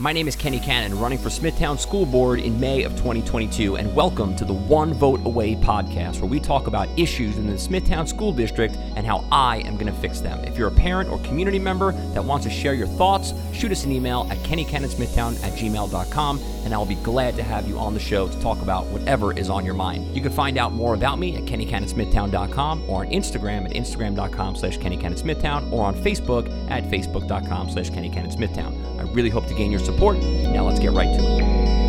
My 0.00 0.12
name 0.12 0.26
is 0.26 0.34
Kenny 0.34 0.58
Cannon, 0.58 0.98
running 0.98 1.18
for 1.18 1.30
Smithtown 1.30 1.78
School 1.78 2.04
Board 2.04 2.40
in 2.40 2.58
May 2.58 2.82
of 2.82 2.96
2022, 2.96 3.76
and 3.76 3.94
welcome 3.94 4.34
to 4.34 4.44
the 4.44 4.52
One 4.52 4.92
Vote 4.92 5.24
Away 5.24 5.54
podcast, 5.54 6.20
where 6.20 6.28
we 6.28 6.40
talk 6.40 6.66
about 6.66 6.88
issues 6.98 7.38
in 7.38 7.46
the 7.46 7.56
Smithtown 7.56 8.08
School 8.08 8.32
District 8.32 8.74
and 8.96 9.06
how 9.06 9.24
I 9.30 9.58
am 9.58 9.74
going 9.74 9.86
to 9.86 10.00
fix 10.00 10.18
them. 10.18 10.42
If 10.42 10.58
you're 10.58 10.66
a 10.66 10.72
parent 10.72 11.10
or 11.10 11.20
community 11.20 11.60
member 11.60 11.92
that 12.12 12.24
wants 12.24 12.44
to 12.44 12.50
share 12.50 12.74
your 12.74 12.88
thoughts, 12.88 13.34
shoot 13.52 13.70
us 13.70 13.84
an 13.84 13.92
email 13.92 14.26
at 14.32 14.38
kennycannonsmithtown 14.38 15.40
at 15.44 15.52
gmail.com, 15.52 16.40
and 16.64 16.72
I'll 16.72 16.86
be 16.86 16.94
glad 16.96 17.36
to 17.36 17.42
have 17.42 17.68
you 17.68 17.78
on 17.78 17.94
the 17.94 18.00
show 18.00 18.28
to 18.28 18.40
talk 18.40 18.60
about 18.62 18.86
whatever 18.86 19.32
is 19.32 19.50
on 19.50 19.64
your 19.64 19.74
mind. 19.74 20.14
You 20.14 20.22
can 20.22 20.32
find 20.32 20.58
out 20.58 20.72
more 20.72 20.94
about 20.94 21.18
me 21.18 21.36
at 21.36 21.44
kennycannonsmithtown.com 21.44 22.88
or 22.88 23.04
on 23.04 23.10
Instagram 23.10 23.64
at 23.64 23.72
instagram.com 23.72 24.56
slash 24.56 24.78
kennycannonsmithtown 24.78 25.72
or 25.72 25.84
on 25.84 25.94
Facebook 25.94 26.48
at 26.70 26.84
facebook.com 26.84 27.70
slash 27.70 27.90
kennycannonsmithtown. 27.90 28.98
I 28.98 29.02
really 29.12 29.30
hope 29.30 29.46
to 29.46 29.54
gain 29.54 29.70
your 29.70 29.80
support. 29.80 30.18
Now 30.18 30.66
let's 30.66 30.80
get 30.80 30.92
right 30.92 31.12
to 31.18 31.22
it. 31.22 31.83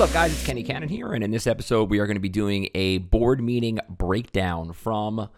What's 0.00 0.12
up, 0.12 0.14
guys? 0.14 0.32
It's 0.32 0.46
Kenny 0.46 0.62
Cannon 0.62 0.88
here, 0.88 1.12
and 1.12 1.22
in 1.22 1.30
this 1.30 1.46
episode, 1.46 1.90
we 1.90 1.98
are 1.98 2.06
going 2.06 2.16
to 2.16 2.22
be 2.22 2.30
doing 2.30 2.70
a 2.74 2.96
board 2.96 3.42
meeting 3.42 3.80
breakdown 3.86 4.72
from 4.72 5.28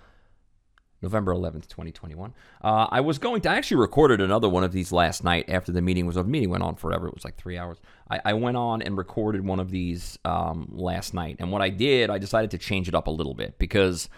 November 1.00 1.34
11th, 1.34 1.66
2021. 1.66 2.32
Uh, 2.62 2.86
I 2.88 3.00
was 3.00 3.18
going 3.18 3.40
to, 3.40 3.50
I 3.50 3.56
actually 3.56 3.78
recorded 3.78 4.20
another 4.20 4.48
one 4.48 4.62
of 4.62 4.70
these 4.70 4.92
last 4.92 5.24
night 5.24 5.46
after 5.48 5.72
the 5.72 5.82
meeting 5.82 6.06
was, 6.06 6.14
the 6.14 6.22
meeting 6.22 6.48
went 6.48 6.62
on 6.62 6.76
forever. 6.76 7.08
It 7.08 7.14
was 7.14 7.24
like 7.24 7.36
three 7.36 7.58
hours. 7.58 7.78
I, 8.08 8.20
I 8.24 8.32
went 8.34 8.56
on 8.56 8.82
and 8.82 8.96
recorded 8.96 9.44
one 9.44 9.58
of 9.58 9.72
these 9.72 10.16
um, 10.24 10.68
last 10.70 11.12
night. 11.12 11.38
And 11.40 11.50
what 11.50 11.60
I 11.60 11.68
did, 11.68 12.08
I 12.08 12.18
decided 12.18 12.52
to 12.52 12.58
change 12.58 12.86
it 12.86 12.94
up 12.94 13.08
a 13.08 13.10
little 13.10 13.34
bit 13.34 13.58
because 13.58 14.08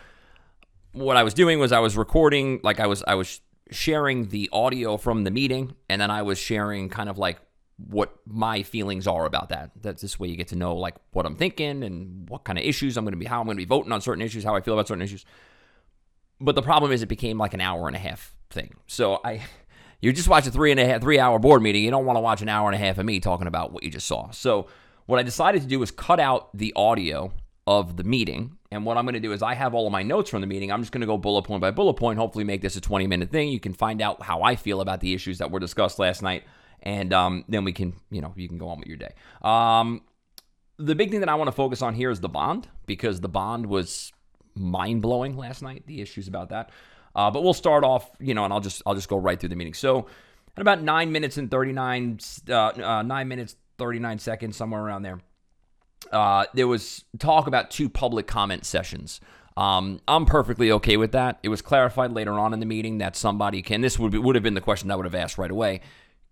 what 0.92 1.16
I 1.16 1.22
was 1.22 1.32
doing 1.32 1.58
was 1.58 1.72
I 1.72 1.78
was 1.78 1.96
recording, 1.96 2.60
like 2.62 2.80
I 2.80 2.86
was, 2.86 3.02
I 3.08 3.14
was 3.14 3.40
sharing 3.70 4.28
the 4.28 4.50
audio 4.52 4.98
from 4.98 5.24
the 5.24 5.30
meeting, 5.30 5.74
and 5.88 6.02
then 6.02 6.10
I 6.10 6.20
was 6.20 6.36
sharing 6.36 6.90
kind 6.90 7.08
of 7.08 7.16
like 7.16 7.40
what 7.76 8.14
my 8.26 8.62
feelings 8.62 9.06
are 9.06 9.26
about 9.26 9.48
that. 9.48 9.70
That's 9.80 10.00
this 10.02 10.18
way 10.18 10.28
you 10.28 10.36
get 10.36 10.48
to 10.48 10.56
know 10.56 10.76
like 10.76 10.94
what 11.12 11.26
I'm 11.26 11.36
thinking 11.36 11.82
and 11.82 12.28
what 12.28 12.44
kind 12.44 12.58
of 12.58 12.64
issues 12.64 12.96
I'm 12.96 13.04
going 13.04 13.12
to 13.12 13.18
be, 13.18 13.26
how 13.26 13.40
I'm 13.40 13.46
going 13.46 13.56
to 13.56 13.60
be 13.60 13.64
voting 13.64 13.92
on 13.92 14.00
certain 14.00 14.22
issues, 14.22 14.44
how 14.44 14.54
I 14.54 14.60
feel 14.60 14.74
about 14.74 14.88
certain 14.88 15.02
issues. 15.02 15.24
But 16.40 16.54
the 16.54 16.62
problem 16.62 16.92
is, 16.92 17.02
it 17.02 17.06
became 17.06 17.38
like 17.38 17.54
an 17.54 17.60
hour 17.60 17.86
and 17.86 17.96
a 17.96 17.98
half 17.98 18.34
thing. 18.50 18.74
So 18.86 19.20
I, 19.24 19.42
you 20.00 20.12
just 20.12 20.28
watch 20.28 20.46
a 20.46 20.50
three 20.50 20.70
and 20.70 20.80
a 20.80 20.86
half, 20.86 21.00
three 21.00 21.18
hour 21.18 21.38
board 21.38 21.62
meeting. 21.62 21.84
You 21.84 21.90
don't 21.90 22.06
want 22.06 22.16
to 22.16 22.20
watch 22.20 22.42
an 22.42 22.48
hour 22.48 22.68
and 22.68 22.74
a 22.74 22.84
half 22.84 22.98
of 22.98 23.06
me 23.06 23.20
talking 23.20 23.46
about 23.46 23.72
what 23.72 23.82
you 23.82 23.90
just 23.90 24.06
saw. 24.06 24.30
So 24.30 24.68
what 25.06 25.18
I 25.18 25.22
decided 25.22 25.62
to 25.62 25.68
do 25.68 25.78
was 25.78 25.90
cut 25.90 26.20
out 26.20 26.56
the 26.56 26.72
audio 26.76 27.32
of 27.66 27.96
the 27.96 28.04
meeting. 28.04 28.58
And 28.70 28.84
what 28.84 28.96
I'm 28.96 29.04
going 29.04 29.14
to 29.14 29.20
do 29.20 29.32
is 29.32 29.42
I 29.42 29.54
have 29.54 29.74
all 29.74 29.86
of 29.86 29.92
my 29.92 30.02
notes 30.02 30.30
from 30.30 30.40
the 30.40 30.46
meeting. 30.46 30.70
I'm 30.72 30.82
just 30.82 30.92
going 30.92 31.00
to 31.00 31.06
go 31.06 31.16
bullet 31.16 31.42
point 31.42 31.60
by 31.60 31.70
bullet 31.70 31.94
point. 31.94 32.18
Hopefully, 32.18 32.44
make 32.44 32.60
this 32.60 32.76
a 32.76 32.80
20 32.80 33.06
minute 33.06 33.30
thing. 33.30 33.48
You 33.48 33.60
can 33.60 33.72
find 33.72 34.02
out 34.02 34.22
how 34.22 34.42
I 34.42 34.56
feel 34.56 34.80
about 34.80 35.00
the 35.00 35.14
issues 35.14 35.38
that 35.38 35.50
were 35.50 35.60
discussed 35.60 35.98
last 35.98 36.22
night, 36.22 36.44
and 36.82 37.12
um, 37.12 37.44
then 37.48 37.64
we 37.64 37.72
can, 37.72 37.94
you 38.10 38.20
know, 38.20 38.32
you 38.36 38.48
can 38.48 38.58
go 38.58 38.68
on 38.68 38.78
with 38.78 38.88
your 38.88 38.96
day. 38.96 39.14
Um, 39.42 40.02
the 40.76 40.94
big 40.94 41.10
thing 41.10 41.20
that 41.20 41.28
I 41.28 41.34
want 41.34 41.48
to 41.48 41.52
focus 41.52 41.82
on 41.82 41.94
here 41.94 42.10
is 42.10 42.20
the 42.20 42.28
bond 42.28 42.68
because 42.86 43.20
the 43.20 43.28
bond 43.28 43.66
was 43.66 44.12
mind 44.54 45.02
blowing 45.02 45.36
last 45.36 45.62
night. 45.62 45.84
The 45.86 46.00
issues 46.00 46.28
about 46.28 46.50
that, 46.50 46.70
uh, 47.14 47.30
but 47.30 47.42
we'll 47.42 47.54
start 47.54 47.84
off, 47.84 48.10
you 48.20 48.34
know, 48.34 48.44
and 48.44 48.52
I'll 48.52 48.60
just 48.60 48.82
I'll 48.86 48.94
just 48.94 49.08
go 49.08 49.16
right 49.16 49.38
through 49.38 49.50
the 49.50 49.56
meeting. 49.56 49.74
So, 49.74 50.06
at 50.56 50.60
about 50.60 50.82
nine 50.82 51.12
minutes 51.12 51.36
and 51.36 51.50
thirty 51.50 51.72
nine, 51.72 52.18
uh, 52.48 52.54
uh, 52.54 53.02
nine 53.02 53.28
minutes 53.28 53.56
thirty 53.78 53.98
nine 53.98 54.18
seconds, 54.18 54.56
somewhere 54.56 54.82
around 54.82 55.02
there, 55.02 55.20
uh, 56.12 56.46
there 56.54 56.66
was 56.66 57.04
talk 57.18 57.46
about 57.46 57.70
two 57.70 57.88
public 57.88 58.26
comment 58.26 58.64
sessions. 58.64 59.20
Um, 59.56 60.00
I'm 60.08 60.26
perfectly 60.26 60.72
okay 60.72 60.96
with 60.96 61.12
that. 61.12 61.38
It 61.44 61.48
was 61.48 61.62
clarified 61.62 62.10
later 62.10 62.38
on 62.38 62.52
in 62.52 62.58
the 62.58 62.66
meeting 62.66 62.98
that 62.98 63.14
somebody 63.14 63.62
can. 63.62 63.80
This 63.82 63.98
would 63.98 64.10
be, 64.10 64.18
would 64.18 64.34
have 64.34 64.42
been 64.42 64.54
the 64.54 64.60
question 64.60 64.90
I 64.90 64.96
would 64.96 65.04
have 65.04 65.14
asked 65.14 65.38
right 65.38 65.50
away. 65.50 65.80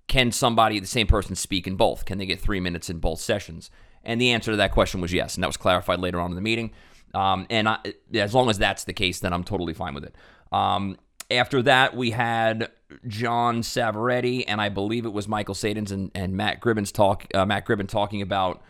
Can 0.08 0.32
somebody, 0.32 0.78
the 0.78 0.86
same 0.86 1.06
person, 1.06 1.34
speak 1.34 1.66
in 1.66 1.76
both? 1.76 2.04
Can 2.04 2.18
they 2.18 2.26
get 2.26 2.40
three 2.40 2.60
minutes 2.60 2.90
in 2.90 2.98
both 2.98 3.20
sessions? 3.20 3.70
And 4.04 4.20
the 4.20 4.32
answer 4.32 4.50
to 4.50 4.56
that 4.56 4.72
question 4.72 5.00
was 5.00 5.12
yes, 5.12 5.34
and 5.34 5.42
that 5.42 5.48
was 5.48 5.56
clarified 5.56 6.00
later 6.00 6.20
on 6.20 6.30
in 6.30 6.34
the 6.34 6.42
meeting. 6.42 6.72
Um, 7.14 7.46
and 7.50 7.68
I, 7.68 7.78
as 8.14 8.34
long 8.34 8.50
as 8.50 8.58
that's 8.58 8.84
the 8.84 8.92
case, 8.92 9.20
then 9.20 9.32
I'm 9.32 9.44
totally 9.44 9.74
fine 9.74 9.94
with 9.94 10.04
it. 10.04 10.14
Um, 10.50 10.96
after 11.30 11.62
that, 11.62 11.96
we 11.96 12.10
had 12.10 12.70
John 13.06 13.62
Savaretti 13.62 14.44
and 14.46 14.60
I 14.60 14.68
believe 14.68 15.06
it 15.06 15.12
was 15.12 15.28
Michael 15.28 15.54
Sadens 15.54 15.90
and, 15.90 16.10
and 16.14 16.36
Matt 16.36 16.60
Gribbin's 16.60 16.92
talk. 16.92 17.26
Uh, 17.34 17.46
Matt 17.46 17.66
Gribbin 17.66 17.88
talking 17.88 18.22
about 18.22 18.62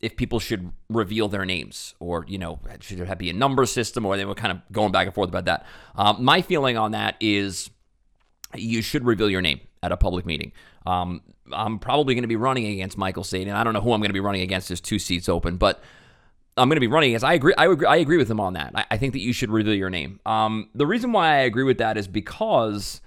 if 0.00 0.16
people 0.16 0.38
should 0.38 0.72
reveal 0.88 1.28
their 1.28 1.44
names 1.44 1.94
or 2.00 2.24
you 2.28 2.36
know 2.38 2.58
should 2.80 2.98
there 2.98 3.16
be 3.16 3.30
a 3.30 3.32
number 3.32 3.64
system 3.64 4.04
or 4.04 4.16
they 4.16 4.24
were 4.24 4.34
kind 4.34 4.52
of 4.52 4.60
going 4.72 4.92
back 4.92 5.06
and 5.06 5.14
forth 5.14 5.28
about 5.28 5.46
that. 5.46 5.66
Um, 5.94 6.22
my 6.22 6.42
feeling 6.42 6.76
on 6.76 6.92
that 6.92 7.16
is 7.20 7.70
you 8.58 8.82
should 8.82 9.04
reveal 9.04 9.30
your 9.30 9.42
name 9.42 9.60
at 9.82 9.92
a 9.92 9.96
public 9.96 10.26
meeting. 10.26 10.52
Um, 10.84 11.22
I'm 11.52 11.78
probably 11.78 12.14
going 12.14 12.22
to 12.22 12.28
be 12.28 12.36
running 12.36 12.66
against 12.66 12.98
Michael 12.98 13.22
Saden. 13.22 13.52
I 13.52 13.64
don't 13.64 13.72
know 13.72 13.80
who 13.80 13.92
I'm 13.92 14.00
going 14.00 14.10
to 14.10 14.14
be 14.14 14.20
running 14.20 14.42
against. 14.42 14.68
There's 14.68 14.80
two 14.80 14.98
seats 14.98 15.28
open, 15.28 15.56
but 15.56 15.82
I'm 16.56 16.68
going 16.68 16.76
to 16.76 16.80
be 16.80 16.86
running 16.86 17.10
against. 17.10 17.24
I 17.24 17.34
agree. 17.34 17.54
I 17.56 17.66
agree. 17.66 17.86
I 17.86 17.96
agree 17.96 18.16
with 18.16 18.30
him 18.30 18.40
on 18.40 18.54
that. 18.54 18.72
I, 18.74 18.84
I 18.92 18.96
think 18.98 19.12
that 19.12 19.20
you 19.20 19.32
should 19.32 19.50
reveal 19.50 19.74
your 19.74 19.90
name. 19.90 20.20
Um, 20.26 20.70
the 20.74 20.86
reason 20.86 21.12
why 21.12 21.28
I 21.28 21.38
agree 21.38 21.64
with 21.64 21.78
that 21.78 21.96
is 21.96 22.08
because 22.08 23.00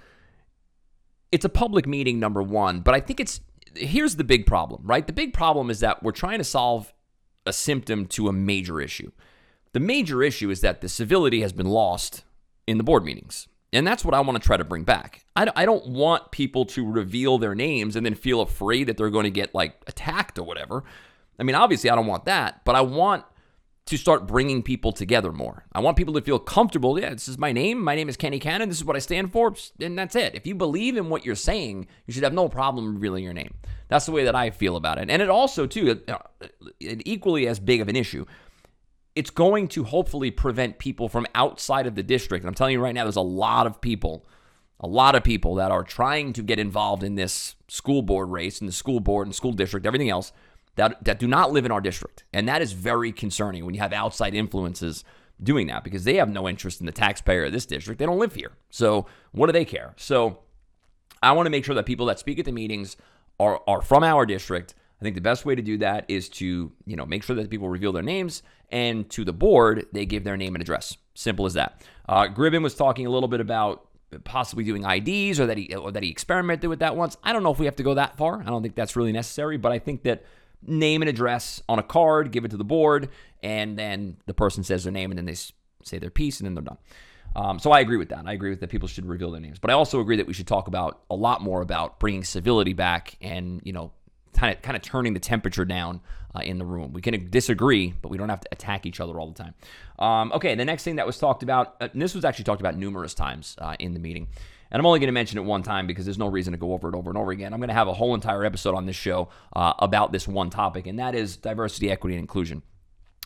it's 1.32 1.46
a 1.46 1.50
public 1.50 1.88
meeting, 1.88 2.20
number 2.20 2.42
one. 2.42 2.82
But 2.82 2.96
I 2.96 3.00
think 3.00 3.20
it's 3.20 3.42
here's 3.76 4.16
the 4.16 4.24
big 4.24 4.46
problem, 4.46 4.82
right? 4.86 5.06
The 5.06 5.14
big 5.14 5.34
problem 5.34 5.70
is 5.70 5.80
that 5.80 6.04
we're 6.04 6.12
trying 6.12 6.40
to 6.40 6.44
solve 6.44 6.94
a 7.46 7.54
symptom 7.54 8.06
to 8.08 8.28
a 8.28 8.34
major 8.34 8.82
issue. 8.82 9.12
The 9.74 9.80
major 9.80 10.24
issue 10.24 10.50
is 10.50 10.62
that 10.62 10.82
the 10.82 10.90
civility 10.90 11.42
has 11.42 11.54
been 11.54 11.68
lost 11.68 12.24
in 12.68 12.78
the 12.78 12.84
board 12.84 13.04
meetings. 13.04 13.48
And 13.72 13.86
that's 13.86 14.04
what 14.04 14.14
I 14.14 14.22
want 14.22 14.42
to 14.42 14.46
try 14.46 14.58
to 14.58 14.64
bring 14.64 14.84
back. 14.84 15.26
I, 15.36 15.66
don't 15.66 15.88
want 15.88 16.32
people 16.32 16.66
to 16.66 16.86
reveal 16.86 17.38
their 17.38 17.56
names 17.56 17.96
and 17.96 18.06
then 18.06 18.16
feel 18.16 18.42
afraid 18.42 18.86
that 18.86 18.98
they're 18.98 19.10
going 19.10 19.24
to 19.24 19.32
get 19.32 19.56
like 19.56 19.82
attacked 19.88 20.38
or 20.38 20.44
whatever. 20.44 20.84
I 21.40 21.44
mean, 21.44 21.56
obviously, 21.56 21.90
I 21.90 21.96
don't 21.96 22.08
want 22.08 22.26
that, 22.26 22.66
but 22.66 22.76
I 22.76 22.82
want 22.82 23.24
to 23.86 23.98
start 23.98 24.28
bringing 24.28 24.62
people 24.62 24.92
together 24.92 25.32
more. 25.32 25.66
I 25.74 25.80
want 25.80 25.98
people 25.98 26.14
to 26.16 26.22
feel 26.22 26.40
comfortable. 26.40 27.00
Yeah, 27.00 27.12
this 27.12 27.28
is 27.28 27.38
my 27.38 27.52
name. 27.52 27.82
My 27.82 27.96
name 27.96 28.10
is 28.10 28.18
Kenny 28.18 28.38
Cannon. 28.38 28.70
This 28.70 28.78
is 28.80 28.86
what 28.86 28.96
I 28.96 29.00
stand 29.00 29.32
for. 29.32 29.56
And 29.80 29.98
that's 29.98 30.16
it. 30.16 30.36
If 30.36 30.46
you 30.46 30.56
believe 30.56 30.98
in 30.98 31.10
what 31.10 31.26
you're 31.26 31.36
saying, 31.36 31.88
you 32.06 32.14
should 32.14 32.24
have 32.24 32.34
no 32.34 32.50
problem 32.50 32.96
revealing 32.96 33.24
your 33.24 33.34
name. 33.34 33.54
That's 33.88 34.06
the 34.06 34.12
way 34.12 34.26
that 34.26 34.36
I 34.36 34.50
feel 34.50 34.76
about 34.76 35.00
it. 35.00 35.10
And 35.10 35.22
it 35.22 35.30
also, 35.30 35.66
too, 35.66 36.02
uh, 36.08 36.18
equally 36.82 37.48
as 37.48 37.60
big 37.60 37.82
of 37.82 37.88
an 37.88 37.96
issue, 37.96 38.26
it's 39.20 39.30
going 39.30 39.68
to 39.68 39.84
hopefully 39.84 40.32
prevent 40.32 40.80
people 40.80 41.10
from 41.10 41.28
outside 41.36 41.86
of 41.86 41.96
the 41.96 42.04
district. 42.04 42.42
And 42.42 42.48
I'm 42.48 42.56
telling 42.56 42.72
you 42.72 42.80
right 42.80 42.96
now, 42.96 43.04
there's 43.04 43.18
a 43.18 43.22
lot 43.22 43.68
of 43.68 43.82
people, 43.82 44.26
a 44.80 44.88
lot 44.88 45.14
of 45.14 45.26
people 45.26 45.56
that 45.56 45.72
are 45.72 45.84
trying 45.84 46.32
to 46.32 46.42
get 46.42 46.58
involved 46.58 47.04
in 47.04 47.16
this 47.16 47.56
school 47.68 48.02
board 48.02 48.30
race 48.30 48.62
and 48.62 48.68
the 48.70 48.72
school 48.74 49.02
board 49.02 49.28
and 49.28 49.36
school 49.36 49.52
district, 49.52 49.86
everything 49.86 50.10
else 50.10 50.32
that, 50.76 51.04
that 51.04 51.20
do 51.20 51.28
not 51.28 51.52
live 51.52 51.66
in 51.66 51.72
our 51.72 51.82
district. 51.82 52.24
And 52.32 52.48
that 52.48 52.62
is 52.62 52.72
very 52.72 53.12
concerning 53.12 53.66
when 53.66 53.76
you 53.76 53.82
have 53.82 53.92
outside 53.92 54.34
influences 54.34 55.04
doing 55.44 55.68
that 55.68 55.84
because 55.84 56.06
they 56.06 56.16
have 56.16 56.30
no 56.30 56.48
interest 56.48 56.80
in 56.80 56.86
the 56.86 56.94
taxpayer 56.94 57.44
of 57.44 57.52
this 57.52 57.66
district. 57.66 58.00
They 58.00 58.06
don't 58.06 58.20
live 58.20 58.36
here. 58.36 58.54
So 58.70 59.06
what 59.34 59.48
do 59.48 59.52
they 59.52 59.66
care? 59.66 59.96
So 59.98 60.40
I 61.22 61.34
want 61.34 61.46
to 61.46 61.52
make 61.52 61.66
sure 61.66 61.76
that 61.76 61.86
people 61.86 62.06
that 62.06 62.20
speak 62.20 62.40
at 62.40 62.46
the 62.46 62.54
meetings 62.54 62.96
are, 63.38 63.62
are 63.68 63.82
from 63.82 64.06
our 64.06 64.26
district. 64.26 64.76
I 65.00 65.04
think 65.04 65.16
the 65.16 65.22
best 65.22 65.46
way 65.46 65.56
to 65.56 65.62
do 65.62 65.78
that 65.78 66.06
is 66.08 66.30
to, 66.30 66.72
you 66.86 66.96
know, 66.96 67.06
make 67.06 67.24
sure 67.24 67.36
that 67.36 67.50
people 67.50 67.70
reveal 67.70 67.92
their 67.92 68.04
names 68.04 68.44
and 68.72 69.10
to 69.12 69.24
the 69.24 69.34
board, 69.34 69.88
they 69.94 70.06
give 70.06 70.24
their 70.24 70.38
name 70.38 70.56
and 70.56 70.62
address. 70.62 70.98
Simple 71.16 71.46
as 71.46 71.54
that. 71.54 71.82
Uh, 72.08 72.28
Gribbin 72.28 72.62
was 72.62 72.76
talking 72.76 73.06
a 73.06 73.10
little 73.10 73.30
bit 73.30 73.40
about 73.40 73.88
possibly 74.24 74.64
doing 74.64 74.84
IDs 74.84 75.40
or 75.40 75.46
that 75.46 75.58
he 75.58 75.74
or 75.76 75.92
that 75.92 76.04
he 76.04 76.10
experimented 76.10 76.70
with 76.70 76.80
that 76.80 76.96
once. 76.96 77.18
I 77.24 77.34
don't 77.34 77.44
know 77.44 77.52
if 77.52 77.60
we 77.60 77.66
have 77.66 77.76
to 77.78 77.84
go 77.84 77.94
that 77.94 78.18
far. 78.18 78.42
I 78.42 78.46
don't 78.46 78.62
think 78.62 78.76
that's 78.76 78.96
really 78.96 79.12
necessary, 79.12 79.58
but 79.58 79.72
I 79.72 79.80
think 79.80 80.04
that 80.04 80.24
name 80.66 81.02
and 81.02 81.10
address 81.10 81.62
on 81.70 81.80
a 81.80 81.84
card, 81.84 82.32
give 82.32 82.46
it 82.46 82.52
to 82.52 82.58
the 82.58 82.64
board, 82.64 83.10
and 83.42 83.78
then 83.78 84.18
the 84.26 84.34
person 84.34 84.64
says 84.64 84.84
their 84.84 84.92
name 84.92 85.12
and 85.12 85.18
then 85.18 85.26
they 85.26 85.36
say 85.84 86.00
their 86.00 86.10
piece 86.10 86.40
and 86.40 86.46
then 86.46 86.56
they're 86.56 86.64
done. 86.64 86.78
Um, 87.36 87.60
so 87.60 87.72
I 87.72 87.80
agree 87.80 87.98
with 87.98 88.10
that. 88.10 88.24
I 88.26 88.34
agree 88.34 88.50
with 88.50 88.60
that 88.62 88.70
people 88.70 88.88
should 88.88 89.06
reveal 89.06 89.32
their 89.32 89.40
names, 89.40 89.60
but 89.60 89.70
I 89.70 89.74
also 89.74 90.00
agree 90.00 90.18
that 90.18 90.28
we 90.28 90.34
should 90.34 90.48
talk 90.48 90.68
about 90.68 91.02
a 91.10 91.16
lot 91.16 91.42
more 91.42 91.62
about 91.62 92.00
bringing 92.00 92.24
civility 92.24 92.74
back 92.74 93.18
and 93.22 93.62
you 93.64 93.72
know 93.72 93.92
kind 94.40 94.56
of 94.56 94.62
kind 94.62 94.78
of 94.78 94.82
turning 94.82 95.14
the 95.14 95.20
temperature 95.20 95.66
down 95.66 96.00
uh, 96.34 96.40
in 96.40 96.58
the 96.58 96.66
room. 96.66 96.94
We 96.94 97.02
can 97.02 97.30
disagree, 97.30 97.94
but 98.02 98.10
we 98.10 98.18
don't 98.18 98.30
have 98.30 98.42
to 98.42 98.50
attack 98.52 98.86
each 98.86 99.00
other 99.00 99.20
all 99.20 99.32
the 99.32 99.44
time. 99.44 99.54
Um, 100.00 100.32
okay, 100.34 100.56
the 100.56 100.66
next 100.66 100.84
thing 100.84 100.96
that 100.96 101.06
was 101.06 101.18
talked 101.18 101.44
about, 101.44 101.76
uh, 101.82 101.90
and 101.92 102.02
this 102.02 102.16
was 102.16 102.24
actually 102.24 102.46
talked 102.46 102.62
about 102.62 102.78
numerous 102.78 103.14
times 103.14 103.56
uh, 103.60 103.76
in 103.80 103.94
the 103.94 104.00
meeting. 104.00 104.28
And 104.72 104.80
I'm 104.80 104.86
only 104.86 105.00
going 105.00 105.08
to 105.08 105.14
mention 105.14 105.40
it 105.40 105.44
one 105.46 105.64
time 105.64 105.88
because 105.88 106.06
there's 106.06 106.20
no 106.20 106.28
reason 106.28 106.52
to 106.54 106.58
go 106.58 106.74
over 106.74 106.90
it 106.90 106.96
over 106.96 107.10
and 107.10 107.18
over 107.18 107.32
again. 107.32 107.54
I'm 107.54 107.60
going 107.60 107.70
to 107.70 107.74
have 107.74 107.88
a 107.88 107.94
whole 107.94 108.14
entire 108.14 108.46
episode 108.46 108.76
on 108.76 108.86
this 108.86 108.96
show 108.96 109.30
uh, 109.56 109.74
about 109.80 110.12
this 110.12 110.28
one 110.28 110.52
topic, 110.52 110.86
and 110.86 111.00
that 111.00 111.16
is 111.16 111.38
diversity, 111.38 111.92
equity, 111.92 112.16
and 112.16 112.22
inclusion. 112.22 112.62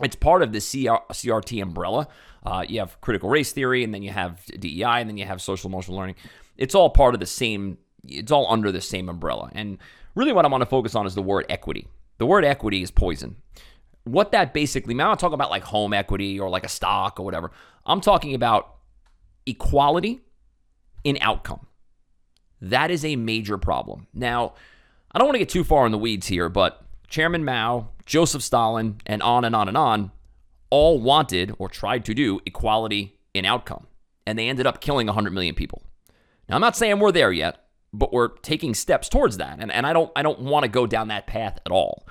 It's 0.01 0.15
part 0.15 0.41
of 0.41 0.53
the 0.53 0.59
CR- 0.59 1.13
CRT 1.13 1.61
umbrella. 1.61 2.07
Uh, 2.43 2.65
you 2.67 2.79
have 2.79 2.99
critical 3.01 3.29
race 3.29 3.51
theory, 3.51 3.83
and 3.83 3.93
then 3.93 4.03
you 4.03 4.11
have 4.11 4.43
DEI, 4.45 5.01
and 5.01 5.09
then 5.09 5.17
you 5.17 5.25
have 5.25 5.41
social 5.41 5.69
emotional 5.69 5.97
learning. 5.97 6.15
It's 6.57 6.73
all 6.73 6.89
part 6.89 7.13
of 7.13 7.19
the 7.19 7.25
same. 7.25 7.77
It's 8.05 8.31
all 8.31 8.47
under 8.49 8.71
the 8.71 8.81
same 8.81 9.09
umbrella. 9.09 9.51
And 9.53 9.77
really, 10.15 10.33
what 10.33 10.45
I 10.45 10.47
want 10.47 10.61
to 10.61 10.67
focus 10.69 10.95
on 10.95 11.05
is 11.05 11.15
the 11.15 11.21
word 11.21 11.45
equity. 11.49 11.87
The 12.17 12.25
word 12.25 12.45
equity 12.45 12.81
is 12.81 12.91
poison. 12.91 13.35
What 14.03 14.31
that 14.31 14.53
basically, 14.53 14.93
means 14.93 15.05
I'm 15.05 15.09
not 15.09 15.19
talking 15.19 15.35
about 15.35 15.49
like 15.49 15.63
home 15.63 15.93
equity 15.93 16.39
or 16.39 16.49
like 16.49 16.65
a 16.65 16.69
stock 16.69 17.19
or 17.19 17.23
whatever. 17.23 17.51
I'm 17.85 18.01
talking 18.01 18.35
about 18.35 18.75
equality 19.45 20.21
in 21.03 21.17
outcome. 21.21 21.67
That 22.61 22.91
is 22.91 23.03
a 23.03 23.15
major 23.15 23.57
problem. 23.57 24.07
Now, 24.13 24.53
I 25.11 25.19
don't 25.19 25.27
want 25.27 25.35
to 25.35 25.39
get 25.39 25.49
too 25.49 25.63
far 25.63 25.85
in 25.85 25.91
the 25.91 25.97
weeds 25.97 26.27
here, 26.27 26.49
but 26.49 26.83
Chairman 27.07 27.45
Mao, 27.45 27.89
Joseph 28.05 28.41
Stalin, 28.41 28.97
and 29.05 29.21
on 29.21 29.45
and 29.45 29.55
on 29.55 29.67
and 29.67 29.77
on 29.77 30.11
all 30.73 30.99
wanted 30.99 31.53
or 31.59 31.69
tried 31.69 32.03
to 32.03 32.15
do 32.15 32.39
equality 32.47 33.15
in 33.35 33.45
outcome. 33.45 33.85
And 34.25 34.39
they 34.39 34.49
ended 34.49 34.65
up 34.65 34.81
killing 34.81 35.05
100 35.05 35.31
million 35.31 35.53
people. 35.53 35.83
Now, 36.49 36.55
I'm 36.55 36.61
not 36.61 36.75
saying 36.75 36.97
we're 36.97 37.11
there 37.11 37.31
yet, 37.31 37.63
but 37.93 38.11
we're 38.11 38.29
taking 38.29 38.73
steps 38.73 39.07
towards 39.07 39.37
that. 39.37 39.57
And, 39.59 39.71
and 39.71 39.85
I 39.85 39.93
don't 39.93 40.11
I 40.15 40.23
don't 40.23 40.39
want 40.41 40.63
to 40.63 40.69
go 40.69 40.87
down 40.87 41.09
that 41.09 41.27
path 41.27 41.59
at 41.65 41.71
all. 41.71 42.07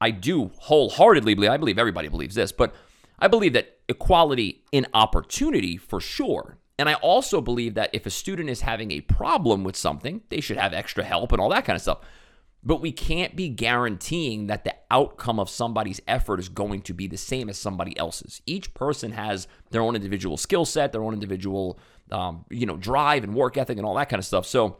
I 0.00 0.10
do 0.10 0.50
wholeheartedly 0.58 1.34
believe, 1.34 1.50
I 1.50 1.56
believe 1.56 1.78
everybody 1.78 2.08
believes 2.08 2.34
this, 2.34 2.52
but 2.52 2.74
I 3.18 3.28
believe 3.28 3.52
that 3.54 3.78
equality 3.88 4.62
in 4.72 4.86
opportunity 4.92 5.76
for 5.76 6.00
sure. 6.00 6.58
And 6.78 6.88
I 6.88 6.94
also 6.94 7.40
believe 7.40 7.74
that 7.74 7.90
if 7.92 8.04
a 8.04 8.10
student 8.10 8.50
is 8.50 8.62
having 8.62 8.90
a 8.90 9.00
problem 9.00 9.64
with 9.64 9.76
something, 9.76 10.22
they 10.28 10.40
should 10.40 10.56
have 10.56 10.72
extra 10.72 11.04
help 11.04 11.32
and 11.32 11.40
all 11.40 11.48
that 11.50 11.64
kind 11.64 11.76
of 11.76 11.82
stuff. 11.82 12.00
But 12.64 12.80
we 12.80 12.92
can't 12.92 13.36
be 13.36 13.48
guaranteeing 13.48 14.46
that 14.48 14.64
the 14.64 14.74
outcome 14.90 15.38
of 15.38 15.50
somebody's 15.50 16.00
effort 16.08 16.40
is 16.40 16.48
going 16.48 16.82
to 16.82 16.94
be 16.94 17.06
the 17.06 17.16
same 17.16 17.48
as 17.48 17.58
somebody 17.58 17.96
else's. 17.98 18.40
Each 18.46 18.72
person 18.74 19.12
has 19.12 19.46
their 19.70 19.82
own 19.82 19.94
individual 19.94 20.36
skill 20.36 20.64
set, 20.64 20.90
their 20.90 21.04
own 21.04 21.12
individual, 21.12 21.78
um, 22.10 22.44
you 22.50 22.66
know, 22.66 22.76
drive 22.76 23.22
and 23.22 23.34
work 23.34 23.56
ethic 23.56 23.76
and 23.76 23.86
all 23.86 23.94
that 23.94 24.08
kind 24.08 24.18
of 24.18 24.24
stuff. 24.24 24.46
So 24.46 24.78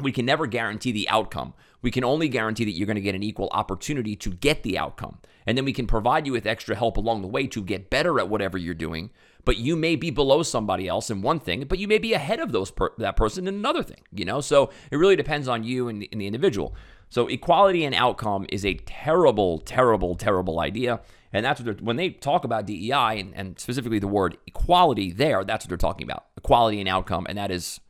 we 0.00 0.12
can 0.12 0.24
never 0.24 0.46
guarantee 0.46 0.92
the 0.92 1.08
outcome. 1.08 1.54
We 1.82 1.90
can 1.90 2.04
only 2.04 2.28
guarantee 2.28 2.64
that 2.64 2.72
you're 2.72 2.86
going 2.86 2.94
to 2.96 3.02
get 3.02 3.14
an 3.14 3.22
equal 3.22 3.48
opportunity 3.52 4.16
to 4.16 4.30
get 4.30 4.62
the 4.62 4.78
outcome. 4.78 5.18
And 5.46 5.58
then 5.58 5.64
we 5.64 5.72
can 5.72 5.86
provide 5.86 6.26
you 6.26 6.32
with 6.32 6.46
extra 6.46 6.76
help 6.76 6.96
along 6.96 7.22
the 7.22 7.28
way 7.28 7.46
to 7.48 7.62
get 7.62 7.90
better 7.90 8.20
at 8.20 8.28
whatever 8.28 8.56
you're 8.56 8.74
doing. 8.74 9.10
But 9.44 9.56
you 9.56 9.74
may 9.74 9.96
be 9.96 10.10
below 10.10 10.44
somebody 10.44 10.86
else 10.86 11.10
in 11.10 11.20
one 11.20 11.40
thing, 11.40 11.64
but 11.64 11.80
you 11.80 11.88
may 11.88 11.98
be 11.98 12.12
ahead 12.12 12.38
of 12.38 12.52
those 12.52 12.70
per- 12.70 12.92
that 12.98 13.16
person 13.16 13.48
in 13.48 13.54
another 13.54 13.82
thing, 13.82 14.00
you 14.12 14.24
know? 14.24 14.40
So 14.40 14.70
it 14.90 14.96
really 14.96 15.16
depends 15.16 15.48
on 15.48 15.64
you 15.64 15.88
and 15.88 16.02
the, 16.02 16.08
and 16.12 16.20
the 16.20 16.26
individual. 16.26 16.74
So 17.08 17.26
equality 17.26 17.84
and 17.84 17.94
outcome 17.94 18.46
is 18.50 18.64
a 18.64 18.74
terrible, 18.74 19.58
terrible, 19.58 20.14
terrible 20.14 20.60
idea. 20.60 21.00
And 21.32 21.44
that's 21.44 21.60
what 21.60 21.64
they're 21.64 21.84
when 21.84 21.96
they 21.96 22.10
talk 22.10 22.44
about 22.44 22.66
DEI 22.66 23.18
and, 23.18 23.34
and 23.34 23.58
specifically 23.58 23.98
the 23.98 24.06
word 24.06 24.38
equality 24.46 25.12
there, 25.12 25.44
that's 25.44 25.64
what 25.64 25.68
they're 25.68 25.76
talking 25.76 26.04
about. 26.04 26.26
Equality 26.36 26.78
and 26.78 26.88
outcome. 26.88 27.26
And 27.28 27.36
that 27.36 27.50
is 27.50 27.80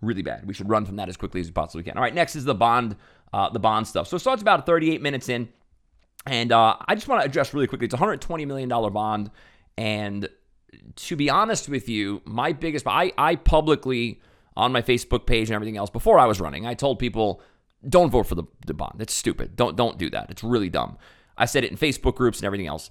really 0.00 0.22
bad. 0.22 0.46
We 0.46 0.54
should 0.54 0.68
run 0.68 0.84
from 0.84 0.96
that 0.96 1.08
as 1.08 1.16
quickly 1.16 1.40
as 1.40 1.46
we 1.46 1.52
possibly 1.52 1.82
can. 1.82 1.96
All 1.96 2.02
right, 2.02 2.14
next 2.14 2.36
is 2.36 2.44
the 2.44 2.54
bond, 2.54 2.96
uh, 3.32 3.50
the 3.50 3.58
bond 3.58 3.86
stuff. 3.86 4.08
So 4.08 4.16
it 4.16 4.20
starts 4.20 4.42
about 4.42 4.66
38 4.66 5.02
minutes 5.02 5.28
in, 5.28 5.48
and 6.26 6.52
uh, 6.52 6.76
I 6.86 6.94
just 6.94 7.08
want 7.08 7.22
to 7.22 7.26
address 7.26 7.54
really 7.54 7.66
quickly. 7.66 7.86
It's 7.86 7.94
120 7.94 8.44
million 8.44 8.68
dollar 8.68 8.90
bond, 8.90 9.30
and 9.76 10.28
to 10.96 11.16
be 11.16 11.30
honest 11.30 11.68
with 11.68 11.88
you, 11.88 12.22
my 12.24 12.52
biggest 12.52 12.86
I 12.86 13.12
I 13.18 13.36
publicly 13.36 14.20
on 14.56 14.72
my 14.72 14.82
Facebook 14.82 15.26
page 15.26 15.48
and 15.48 15.54
everything 15.54 15.76
else 15.76 15.90
before 15.90 16.18
I 16.18 16.26
was 16.26 16.40
running, 16.40 16.66
I 16.66 16.74
told 16.74 16.98
people 16.98 17.40
don't 17.88 18.10
vote 18.10 18.26
for 18.26 18.34
the, 18.34 18.44
the 18.66 18.74
bond. 18.74 19.00
It's 19.00 19.14
stupid. 19.14 19.56
Don't 19.56 19.76
don't 19.76 19.98
do 19.98 20.10
that. 20.10 20.30
It's 20.30 20.44
really 20.44 20.68
dumb. 20.68 20.98
I 21.36 21.46
said 21.46 21.64
it 21.64 21.70
in 21.70 21.78
Facebook 21.78 22.16
groups 22.16 22.38
and 22.38 22.44
everything 22.44 22.66
else. 22.66 22.90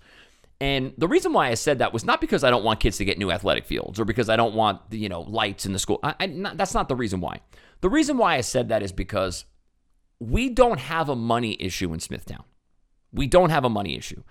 And 0.61 0.93
the 0.97 1.07
reason 1.07 1.31
why 1.31 1.47
I 1.47 1.53
said 1.53 1.79
that 1.79 1.93
was 1.93 2.03
not 2.03 2.19
because 2.19 2.43
I 2.43 2.49
don't 2.49 2.65
want 2.65 2.81
kids 2.81 2.97
to 2.97 3.05
get 3.05 3.17
new 3.17 3.31
athletic 3.31 3.65
fields 3.65 3.99
or 3.99 4.05
because 4.05 4.27
I 4.27 4.35
don't 4.35 4.55
want 4.55 4.81
you 4.91 5.07
know 5.09 5.21
lights 5.21 5.65
in 5.65 5.73
the 5.73 5.79
school. 5.79 5.99
I, 6.03 6.15
I, 6.19 6.25
not, 6.25 6.57
that's 6.57 6.73
not 6.73 6.89
the 6.89 6.95
reason 6.95 7.21
why. 7.21 7.39
The 7.81 7.89
reason 7.89 8.17
why 8.17 8.35
I 8.35 8.41
said 8.41 8.69
that 8.69 8.83
is 8.83 8.91
because 8.91 9.45
we 10.19 10.49
don't 10.49 10.79
have 10.79 11.07
a 11.07 11.15
money 11.15 11.55
issue 11.59 11.93
in 11.93 11.99
Smithtown. 11.99 12.43
We 13.13 13.25
don't 13.27 13.51
have 13.51 13.63
a 13.63 13.69
money 13.69 13.95
issue. 13.95 14.23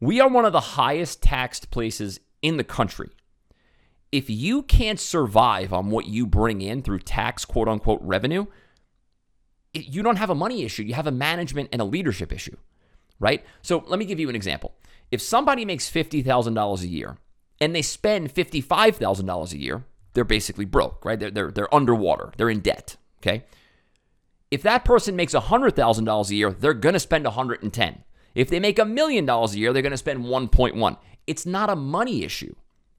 We 0.00 0.20
are 0.20 0.28
one 0.28 0.44
of 0.44 0.52
the 0.52 0.60
highest 0.60 1.22
taxed 1.22 1.70
places 1.70 2.20
in 2.42 2.56
the 2.58 2.64
country. 2.64 3.08
If 4.12 4.30
you 4.30 4.62
can't 4.62 5.00
survive 5.00 5.72
on 5.72 5.90
what 5.90 6.06
you 6.06 6.26
bring 6.26 6.60
in 6.60 6.82
through 6.82 7.00
tax 7.00 7.44
quote 7.44 7.68
unquote 7.68 8.00
revenue, 8.02 8.46
you 9.72 10.02
don't 10.02 10.16
have 10.16 10.30
a 10.30 10.34
money 10.34 10.62
issue. 10.62 10.82
You 10.82 10.94
have 10.94 11.06
a 11.06 11.12
management 11.12 11.70
and 11.72 11.80
a 11.80 11.84
leadership 11.84 12.32
issue, 12.32 12.56
right? 13.18 13.44
So 13.62 13.84
let 13.86 13.98
me 13.98 14.04
give 14.04 14.20
you 14.20 14.28
an 14.28 14.36
example. 14.36 14.74
If 15.10 15.22
somebody 15.22 15.64
makes 15.64 15.90
$50,000 15.90 16.82
a 16.82 16.86
year 16.86 17.18
and 17.60 17.74
they 17.74 17.82
spend 17.82 18.34
$55,000 18.34 19.52
a 19.52 19.58
year, 19.58 19.84
they're 20.12 20.24
basically 20.24 20.64
broke, 20.64 21.04
right? 21.04 21.18
They're, 21.18 21.30
they're, 21.30 21.50
they're 21.50 21.74
underwater, 21.74 22.32
they're 22.36 22.50
in 22.50 22.60
debt, 22.60 22.96
okay? 23.20 23.44
If 24.50 24.62
that 24.62 24.84
person 24.84 25.16
makes 25.16 25.34
$100,000 25.34 26.30
a 26.30 26.34
year, 26.34 26.50
they're 26.50 26.74
going 26.74 26.94
to 26.94 27.00
spend 27.00 27.24
110. 27.24 28.04
If 28.34 28.48
they 28.48 28.60
make 28.60 28.78
a 28.78 28.84
million 28.84 29.26
dollars 29.26 29.54
a 29.54 29.58
year, 29.58 29.72
they're 29.72 29.82
going 29.82 29.90
to 29.90 29.96
spend 29.96 30.24
1.1. 30.24 30.96
It's 31.26 31.46
not 31.46 31.70
a 31.70 31.76
money 31.76 32.24
issue. 32.24 32.54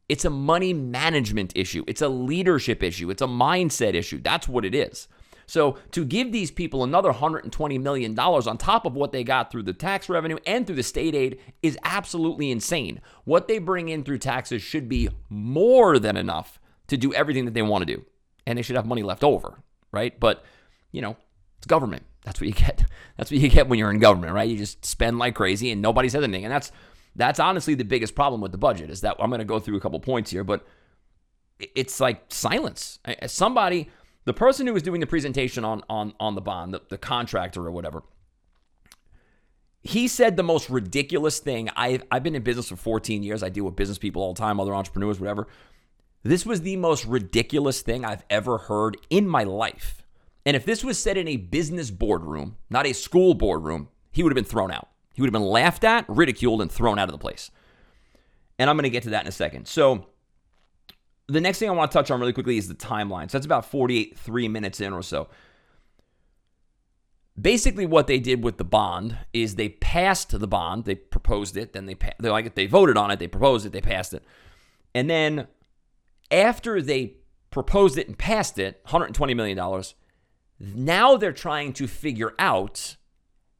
It's 0.08 0.26
a 0.26 0.30
money 0.30 0.74
management 0.74 1.54
issue. 1.56 1.84
It's 1.88 2.02
a 2.02 2.10
leadership 2.10 2.84
issue. 2.84 3.10
It's 3.10 3.22
a 3.22 3.28
mindset 3.28 3.94
issue. 3.94 4.20
That's 4.22 4.48
what 4.48 4.66
it 4.66 4.74
is. 4.74 5.08
So 5.50 5.78
to 5.94 6.06
give 6.06 6.32
these 6.32 6.52
people 6.52 6.84
another 6.84 7.12
$120 7.12 7.82
million 7.82 8.18
on 8.20 8.58
top 8.60 8.86
of 8.86 8.94
what 8.94 9.12
they 9.12 9.24
got 9.24 9.52
through 9.52 9.64
the 9.64 9.74
tax 9.74 10.08
revenue 10.08 10.38
and 10.46 10.68
through 10.68 10.76
the 10.76 10.84
state 10.84 11.16
aid 11.16 11.40
is 11.64 11.76
absolutely 11.84 12.52
insane. 12.52 13.02
What 13.24 13.48
they 13.48 13.58
bring 13.58 13.90
in 13.90 14.04
through 14.04 14.20
taxes 14.20 14.62
should 14.62 14.88
be 14.88 15.10
more 15.28 15.98
than 15.98 16.18
enough 16.18 16.60
to 16.86 16.98
do 16.98 17.12
everything 17.16 17.46
that 17.46 17.56
they 17.56 17.64
want 17.64 17.82
to 17.82 17.96
do. 17.96 18.06
And 18.46 18.60
they 18.60 18.62
should 18.62 18.76
have 18.76 18.86
money 18.86 19.02
left 19.02 19.24
over, 19.24 19.64
right? 19.92 20.20
But, 20.20 20.46
you 20.92 21.02
know, 21.02 21.18
it's 21.58 21.66
government. 21.66 22.04
That's 22.26 22.40
what 22.40 22.46
you 22.48 22.54
get. 22.54 22.86
That's 23.18 23.32
what 23.32 23.40
you 23.40 23.50
get 23.50 23.68
when 23.68 23.80
you're 23.80 23.90
in 23.90 23.98
government, 23.98 24.34
right? 24.34 24.48
You 24.48 24.56
just 24.56 24.86
spend 24.86 25.18
like 25.18 25.34
crazy 25.34 25.72
and 25.72 25.82
nobody 25.82 26.10
says 26.10 26.24
anything. 26.24 26.46
And 26.46 26.54
that's 26.54 26.72
that's 27.16 27.40
honestly 27.40 27.74
the 27.74 27.84
biggest 27.84 28.14
problem 28.16 28.40
with 28.40 28.52
the 28.52 28.58
budget 28.58 28.90
is 28.90 29.02
that 29.02 29.18
I'm 29.20 29.30
going 29.30 29.40
to 29.40 29.46
go 29.46 29.60
through 29.60 29.76
a 29.78 29.82
couple 29.82 30.00
points 30.00 30.30
here, 30.30 30.44
but 30.44 30.66
it's 31.60 32.00
like 32.00 32.24
silence. 32.30 33.00
Somebody 33.26 33.90
the 34.30 34.34
person 34.34 34.68
who 34.68 34.74
was 34.74 34.84
doing 34.84 35.00
the 35.00 35.08
presentation 35.08 35.66
on 35.66 35.82
on 35.90 36.14
on 36.20 36.36
the 36.36 36.42
bond, 36.42 36.72
the, 36.72 36.82
the 36.88 37.00
contractor 37.00 37.66
or 37.66 37.72
whatever, 37.72 38.04
he 39.82 40.08
said 40.08 40.38
the 40.38 40.44
most 40.44 40.70
ridiculous 40.70 41.40
thing. 41.40 41.68
I've, 41.76 42.04
I've 42.12 42.22
been 42.22 42.36
in 42.36 42.44
business 42.44 42.70
for 42.70 42.76
14 42.76 43.24
years. 43.24 43.42
I 43.42 43.50
deal 43.50 43.64
with 43.64 43.76
business 43.76 43.98
people 43.98 44.22
all 44.22 44.36
the 44.36 44.40
time, 44.40 44.60
other 44.60 44.76
entrepreneurs, 44.76 45.20
whatever. 45.20 45.48
This 46.22 46.46
was 46.46 46.62
the 46.62 46.76
most 46.76 47.06
ridiculous 47.06 47.82
thing 47.82 48.06
I've 48.06 48.24
ever 48.30 48.60
heard 48.60 48.98
in 49.10 49.28
my 49.28 49.44
life. 49.44 50.04
And 50.46 50.56
if 50.56 50.64
this 50.64 50.84
was 50.84 51.00
said 51.00 51.18
in 51.18 51.28
a 51.28 51.38
business 51.38 51.90
boardroom, 51.90 52.58
not 52.70 52.86
a 52.86 52.94
school 52.94 53.34
boardroom, 53.34 53.90
he 54.12 54.22
would 54.22 54.32
have 54.32 54.36
been 54.36 54.46
thrown 54.46 54.70
out. 54.70 54.90
He 55.16 55.24
would 55.24 55.28
have 55.28 55.42
been 55.42 55.50
laughed 55.50 55.84
at, 55.84 56.06
ridiculed, 56.08 56.62
and 56.62 56.72
thrown 56.72 57.00
out 57.00 57.10
of 57.10 57.14
the 57.14 57.18
place. 57.18 57.50
And 58.60 58.70
I'm 58.70 58.76
going 58.76 58.84
to 58.84 58.92
get 58.92 59.04
to 59.04 59.10
that 59.10 59.24
in 59.24 59.28
a 59.28 59.32
second. 59.32 59.68
So, 59.68 60.06
the 61.30 61.42
next 61.42 61.60
thing 61.60 61.70
I 61.70 61.74
want 61.74 61.92
to 61.92 61.98
touch 61.98 62.12
on 62.12 62.20
really 62.20 62.34
quickly 62.34 62.58
is 62.58 62.68
the 62.68 62.76
timeline. 62.76 63.30
So 63.30 63.38
that's 63.38 63.46
about 63.46 63.66
48, 63.66 64.18
three 64.18 64.48
minutes 64.48 64.82
in 64.82 64.94
or 64.94 65.04
so. 65.04 65.30
Basically, 67.40 67.86
what 67.86 68.08
they 68.08 68.20
did 68.20 68.44
with 68.44 68.58
the 68.58 68.66
bond 68.66 69.18
is 69.32 69.56
they 69.56 69.70
passed 69.70 70.38
the 70.38 70.48
bond. 70.48 70.84
They 70.84 70.96
proposed 70.96 71.56
it, 71.56 71.72
then 71.72 71.86
they 71.86 71.96
they 72.20 72.30
like 72.30 72.54
they 72.56 72.66
voted 72.66 72.98
on 72.98 73.12
it. 73.12 73.20
They 73.20 73.28
proposed 73.28 73.66
it, 73.66 73.72
they 73.72 73.80
passed 73.80 74.14
it, 74.14 74.24
and 74.94 75.10
then 75.10 75.48
after 76.32 76.82
they 76.82 77.16
proposed 77.50 77.98
it 77.98 78.08
and 78.08 78.18
passed 78.18 78.60
it, 78.60 78.82
120 78.84 79.34
million 79.36 79.56
dollars. 79.56 79.96
Now 80.60 81.16
they're 81.16 81.32
trying 81.32 81.72
to 81.74 81.88
figure 81.88 82.34
out 82.38 82.98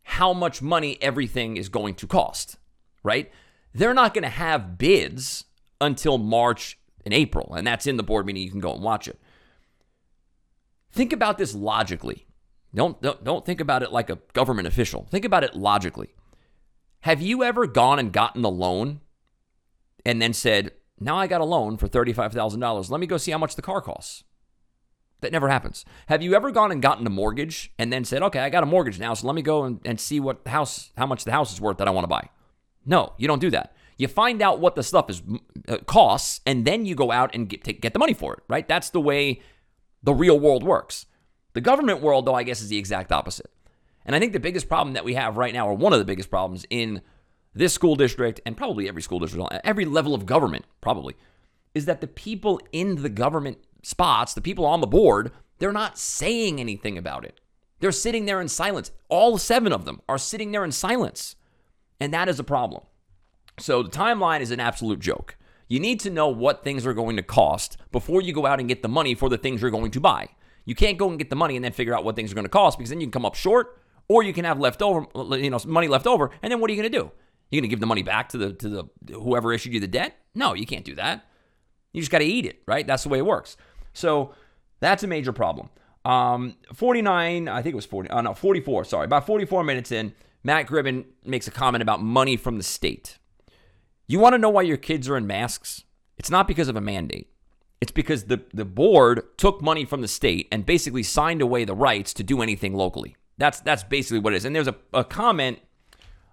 how 0.04 0.34
much 0.34 0.62
money 0.62 0.98
everything 1.02 1.56
is 1.56 1.70
going 1.70 1.96
to 1.96 2.08
cost. 2.08 2.58
Right? 3.02 3.32
They're 3.74 3.94
not 3.94 4.14
going 4.14 4.24
to 4.24 4.30
have 4.30 4.78
bids 4.78 5.46
until 5.80 6.18
March 6.18 6.79
in 7.06 7.14
April, 7.14 7.54
and 7.54 7.66
that's 7.66 7.88
in 7.88 7.98
the 7.98 8.04
board 8.04 8.26
meeting. 8.26 8.44
You 8.44 8.52
can 8.52 8.60
go 8.60 8.74
and 8.74 8.84
watch 8.84 9.08
it. 9.08 9.20
Think 10.92 11.14
about 11.14 11.38
this 11.38 11.54
logically. 11.54 12.26
Don't, 12.74 13.02
don't, 13.02 13.24
don't 13.24 13.46
think 13.46 13.62
about 13.62 13.84
it 13.84 13.92
like 13.92 14.10
a 14.10 14.20
government 14.34 14.68
official. 14.68 15.08
Think 15.10 15.26
about 15.26 15.44
it 15.44 15.56
logically. 15.56 16.10
Have 17.02 17.22
you 17.22 17.44
ever 17.44 17.66
gone 17.66 18.00
and 18.00 18.12
gotten 18.12 18.44
a 18.44 18.50
loan 18.50 19.02
and 20.06 20.22
then 20.22 20.34
said, 20.34 20.72
now 21.00 21.18
I 21.18 21.28
got 21.28 21.42
a 21.42 21.46
loan 21.46 21.78
for 21.78 21.88
$35,000. 21.88 22.90
Let 22.90 23.00
me 23.00 23.08
go 23.08 23.18
see 23.18 23.32
how 23.32 23.38
much 23.38 23.56
the 23.56 23.62
car 23.62 23.82
costs? 23.82 24.24
That 25.22 25.32
never 25.32 25.50
happens. 25.50 25.84
Have 26.08 26.22
you 26.22 26.34
ever 26.34 26.52
gone 26.52 26.72
and 26.72 26.82
gotten 26.82 27.06
a 27.06 27.10
mortgage 27.10 27.74
and 27.78 27.92
then 27.92 28.06
said, 28.06 28.24
okay, 28.24 28.40
I 28.40 28.50
got 28.50 28.64
a 28.64 28.68
mortgage 28.68 29.00
now, 29.00 29.14
so 29.14 29.28
let 29.28 29.36
me 29.36 29.42
go 29.42 29.64
and, 29.64 29.80
and 29.84 30.00
see 30.00 30.20
what 30.20 30.48
house, 30.48 30.92
how 30.98 31.06
much 31.06 31.26
the 31.26 31.32
house 31.32 31.52
is 31.52 31.60
worth 31.60 31.78
that 31.78 31.88
I 31.88 31.92
want 31.92 32.06
to 32.06 32.10
buy? 32.10 32.30
No, 32.86 33.14
you 33.18 33.28
don't 33.28 33.42
do 33.42 33.50
that. 33.50 33.76
You 34.00 34.08
find 34.08 34.42
out 34.42 34.60
what 34.60 34.76
the 34.76 34.82
stuff 34.82 35.10
is 35.10 35.22
uh, 35.68 35.78
costs, 35.80 36.40
and 36.46 36.66
then 36.66 36.86
you 36.86 36.96
go 36.96 37.12
out 37.12 37.36
and 37.36 37.50
get, 37.50 37.66
take, 37.66 37.82
get 37.82 37.92
the 37.92 38.00
money 38.00 38.14
for 38.14 38.34
it, 38.34 38.40
right? 38.48 38.66
That's 38.66 38.90
the 38.90 39.02
way 39.02 39.42
the 40.02 40.14
real 40.14 40.40
world 40.40 40.64
works. 40.64 41.06
The 41.52 41.60
government 41.60 42.02
world, 42.02 42.26
though, 42.26 42.34
I 42.34 42.44
guess 42.44 42.62
is 42.62 42.70
the 42.70 42.78
exact 42.78 43.12
opposite. 43.12 43.52
And 44.06 44.16
I 44.16 44.20
think 44.20 44.32
the 44.32 44.40
biggest 44.40 44.70
problem 44.70 44.94
that 44.94 45.04
we 45.04 45.16
have 45.16 45.36
right 45.36 45.54
now, 45.54 45.68
or 45.68 45.74
one 45.74 45.92
of 45.92 46.00
the 46.00 46.06
biggest 46.06 46.30
problems 46.30 46.66
in 46.70 47.02
this 47.54 47.74
school 47.74 47.96
district 47.98 48.40
and 48.46 48.56
probably 48.56 48.88
every 48.88 49.02
school 49.02 49.20
district, 49.20 49.52
every 49.66 49.84
level 49.84 50.16
of 50.16 50.26
government, 50.26 50.64
probably, 50.80 51.18
is 51.76 51.84
that 51.86 52.00
the 52.00 52.08
people 52.08 52.62
in 52.72 53.02
the 53.02 53.10
government 53.10 53.58
spots, 53.84 54.34
the 54.34 54.42
people 54.42 54.66
on 54.66 54.80
the 54.80 54.88
board, 54.88 55.32
they're 55.58 55.74
not 55.74 55.98
saying 55.98 56.62
anything 56.62 56.98
about 56.98 57.26
it. 57.26 57.42
They're 57.82 57.92
sitting 57.92 58.26
there 58.26 58.40
in 58.40 58.48
silence. 58.48 58.92
All 59.10 59.38
seven 59.38 59.74
of 59.74 59.84
them 59.84 60.02
are 60.08 60.18
sitting 60.18 60.52
there 60.52 60.64
in 60.64 60.72
silence. 60.72 61.36
And 62.00 62.14
that 62.14 62.30
is 62.30 62.40
a 62.40 62.46
problem. 62.46 62.84
So 63.60 63.84
the 63.84 63.90
timeline 63.90 64.42
is 64.42 64.52
an 64.52 64.60
absolute 64.60 65.00
joke. 65.00 65.38
You 65.68 65.80
need 65.80 66.00
to 66.02 66.10
know 66.10 66.28
what 66.28 66.64
things 66.64 66.86
are 66.86 66.94
going 66.94 67.16
to 67.18 67.24
cost 67.24 67.78
before 67.92 68.22
you 68.22 68.34
go 68.34 68.46
out 68.46 68.60
and 68.60 68.68
get 68.68 68.82
the 68.82 68.90
money 68.90 69.14
for 69.14 69.30
the 69.30 69.38
things 69.38 69.62
you're 69.62 69.72
going 69.72 69.92
to 69.92 70.00
buy. 70.00 70.30
You 70.66 70.76
can't 70.76 70.98
go 70.98 71.10
and 71.10 71.18
get 71.18 71.30
the 71.30 71.36
money 71.36 71.56
and 71.56 71.64
then 71.64 71.72
figure 71.72 71.96
out 71.96 72.04
what 72.04 72.16
things 72.16 72.32
are 72.32 72.36
going 72.36 72.46
to 72.46 72.50
cost 72.50 72.78
because 72.78 72.90
then 72.90 73.00
you 73.00 73.08
can 73.08 73.12
come 73.12 73.26
up 73.26 73.36
short 73.36 73.80
or 74.08 74.24
you 74.24 74.34
can 74.34 74.46
have 74.46 74.60
leftover 74.60 75.06
you 75.38 75.50
know 75.50 75.60
money 75.66 75.88
left 75.88 76.08
over 76.08 76.32
and 76.42 76.52
then 76.52 76.60
what 76.60 76.70
are 76.70 76.74
you 76.74 76.82
going 76.82 76.92
to 76.92 76.98
do? 76.98 77.12
You're 77.52 77.62
going 77.62 77.70
to 77.70 77.74
give 77.74 77.80
the 77.80 77.86
money 77.86 78.04
back 78.04 78.30
to 78.30 78.38
the 78.38 78.54
to 78.54 78.70
the 78.70 79.14
whoever 79.14 79.54
issued 79.54 79.74
you 79.74 79.80
the 79.80 79.88
debt? 79.88 80.16
No, 80.34 80.54
you 80.54 80.66
can't 80.66 80.86
do 80.86 80.96
that. 80.96 81.26
You 81.94 82.02
just 82.02 82.12
got 82.12 82.20
to 82.20 82.26
eat 82.26 82.46
it, 82.46 82.62
right? 82.68 82.86
That's 82.86 83.04
the 83.04 83.10
way 83.10 83.20
it 83.20 83.26
works. 83.26 83.58
So 83.94 84.34
that's 84.80 85.04
a 85.04 85.08
major 85.08 85.34
problem. 85.34 85.70
Um, 86.06 86.56
49, 86.74 87.48
I 87.48 87.62
think 87.62 87.74
it 87.74 87.76
was 87.76 87.86
40, 87.86 88.10
oh 88.10 88.22
no, 88.22 88.34
44, 88.34 88.86
sorry. 88.86 89.06
About 89.06 89.26
44 89.26 89.64
minutes 89.64 89.92
in, 89.92 90.14
Matt 90.44 90.68
Gribbin 90.68 91.06
makes 91.26 91.48
a 91.48 91.52
comment 91.52 91.82
about 91.82 92.02
money 92.02 92.38
from 92.38 92.58
the 92.58 92.64
state. 92.64 93.19
You 94.10 94.18
want 94.18 94.34
to 94.34 94.40
know 94.40 94.50
why 94.50 94.64
your 94.64 94.76
kids 94.76 95.08
are 95.08 95.16
in 95.16 95.28
masks? 95.28 95.84
It's 96.18 96.32
not 96.32 96.48
because 96.48 96.68
of 96.68 96.76
a 96.76 96.82
mandate. 96.82 97.30
It's 97.80 97.92
because 97.92 98.24
the, 98.26 98.42
the 98.52 98.66
board 98.66 99.22
took 99.38 99.62
money 99.62 99.86
from 99.86 100.02
the 100.02 100.08
state 100.08 100.48
and 100.52 100.66
basically 100.66 101.04
signed 101.04 101.44
away 101.44 101.64
the 101.64 101.76
rights 101.76 102.12
to 102.16 102.24
do 102.24 102.42
anything 102.42 102.74
locally. 102.74 103.16
That's 103.38 103.60
that's 103.62 103.84
basically 103.84 104.20
what 104.20 104.34
it 104.34 104.38
is. 104.38 104.46
And 104.46 104.56
there's 104.56 104.68
a, 104.68 104.76
a 104.94 105.04
comment 105.04 105.60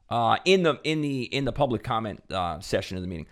uh, 0.09 0.39
in 0.47 0.63
the 0.63 0.81
in 0.85 1.03
the 1.03 1.25
in 1.25 1.45
the 1.45 1.53
public 1.53 1.85
comment 1.85 2.23
uh, 2.33 2.61
session 2.61 2.97
of 2.97 3.03
the 3.03 3.09
meeting. 3.09 3.27